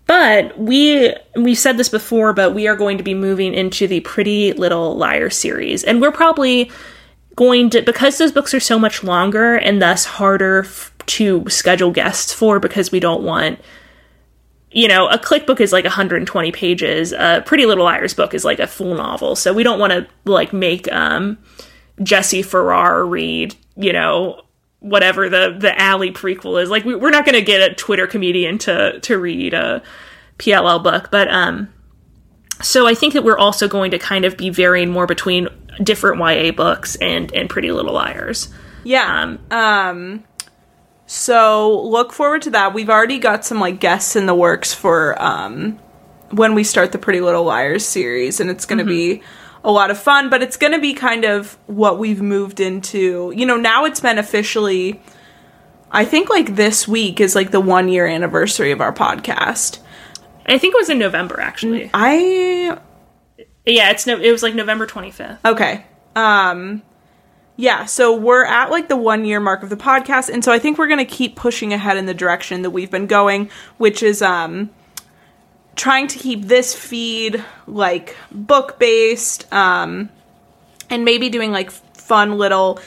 [0.07, 3.99] But we we've said this before, but we are going to be moving into the
[3.99, 6.71] Pretty Little Liar series, and we're probably
[7.35, 11.91] going to because those books are so much longer and thus harder f- to schedule
[11.91, 13.59] guests for because we don't want
[14.71, 17.11] you know a Clique book is like 120 pages.
[17.11, 19.35] A pretty little liars book is like a full novel.
[19.35, 21.37] So we don't want to like make um
[22.01, 24.39] jesse farrar read you know
[24.87, 28.07] whatever the the Ali prequel is like we, we're not going to get a twitter
[28.07, 29.81] comedian to to read a
[30.37, 31.69] pll book but um
[32.61, 35.47] so I think that we're also going to kind of be varying more between
[35.83, 38.49] different YA books and and Pretty Little Liars.
[38.83, 39.21] Yeah.
[39.21, 40.23] Um, Um,
[41.05, 42.73] so look forward to that.
[42.73, 45.79] We've already got some like guests in the works for um
[46.31, 49.21] when we start the Pretty Little Liars series, and it's going to be
[49.63, 50.29] a lot of fun.
[50.29, 53.33] But it's going to be kind of what we've moved into.
[53.35, 55.01] You know, now it's been officially.
[55.91, 59.79] I think like this week is like the one year anniversary of our podcast.
[60.45, 61.89] I think it was in November actually.
[61.93, 62.77] I
[63.65, 64.19] Yeah, it's no.
[64.19, 65.39] It was like November twenty fifth.
[65.45, 65.85] Okay.
[66.15, 66.83] Um
[67.59, 70.59] yeah, so we're at like the 1 year mark of the podcast and so I
[70.59, 74.03] think we're going to keep pushing ahead in the direction that we've been going, which
[74.03, 74.69] is um
[75.77, 80.09] trying to keep this feed like book based um
[80.89, 82.79] and maybe doing like fun little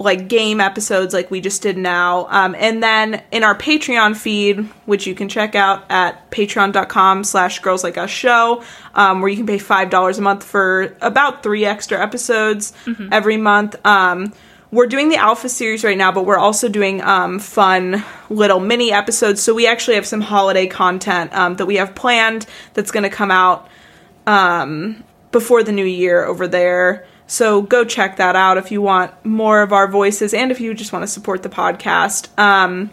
[0.00, 2.26] like game episodes like we just did now.
[2.30, 7.58] Um, and then in our Patreon feed, which you can check out at patreon.com slash
[7.58, 11.66] girls like us show, um, where you can pay $5 a month for about three
[11.66, 12.72] extra episodes
[13.12, 13.76] every month.
[13.84, 14.32] Um,
[14.72, 18.92] we're doing the Alpha series right now, but we're also doing um, fun little mini
[18.92, 19.42] episodes.
[19.42, 23.10] So we actually have some holiday content um, that we have planned that's going to
[23.10, 23.68] come out
[24.26, 25.02] um,
[25.32, 27.06] before the new year over there.
[27.26, 30.74] So go check that out if you want more of our voices and if you
[30.74, 32.28] just want to support the podcast.
[32.38, 32.90] Um,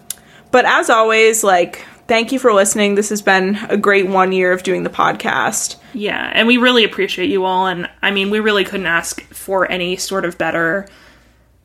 [0.52, 2.96] but as always, like, thank you for listening.
[2.96, 5.76] This has been a great one year of doing the podcast.
[5.94, 9.70] Yeah, and we really appreciate you all, and I mean, we really couldn't ask for
[9.70, 10.88] any sort of better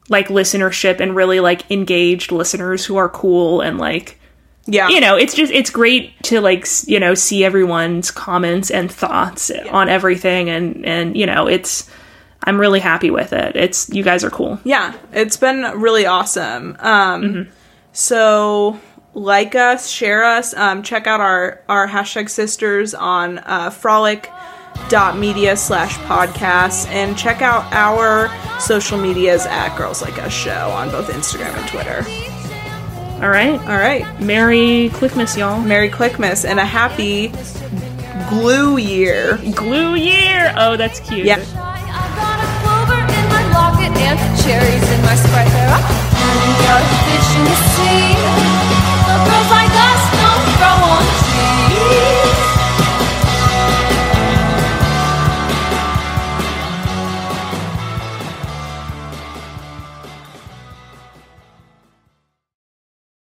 [0.09, 4.18] like listenership and really like engaged listeners who are cool and like
[4.66, 4.88] Yeah.
[4.88, 9.50] you know it's just it's great to like you know see everyone's comments and thoughts
[9.70, 11.88] on everything and and you know it's
[12.44, 13.55] i'm really happy with it.
[13.57, 14.59] It's you guys are cool.
[14.64, 16.76] Yeah, it's been really awesome.
[16.80, 17.48] Um,
[17.92, 18.80] So
[19.14, 23.70] like us, share us, um, check out our our hashtag sisters on uh,
[25.16, 28.29] media slash podcasts and check out our
[28.61, 32.05] social medias at girls like us show on both instagram and twitter.
[33.23, 33.61] All right.
[33.61, 34.05] All right.
[34.20, 35.61] Merry Cliquemas y'all.
[35.61, 37.29] Merry Cliquemas and a happy
[38.29, 39.37] glue year.
[39.55, 40.53] Glue year.
[40.57, 41.25] Oh that's cute.
[41.25, 41.39] Yeah.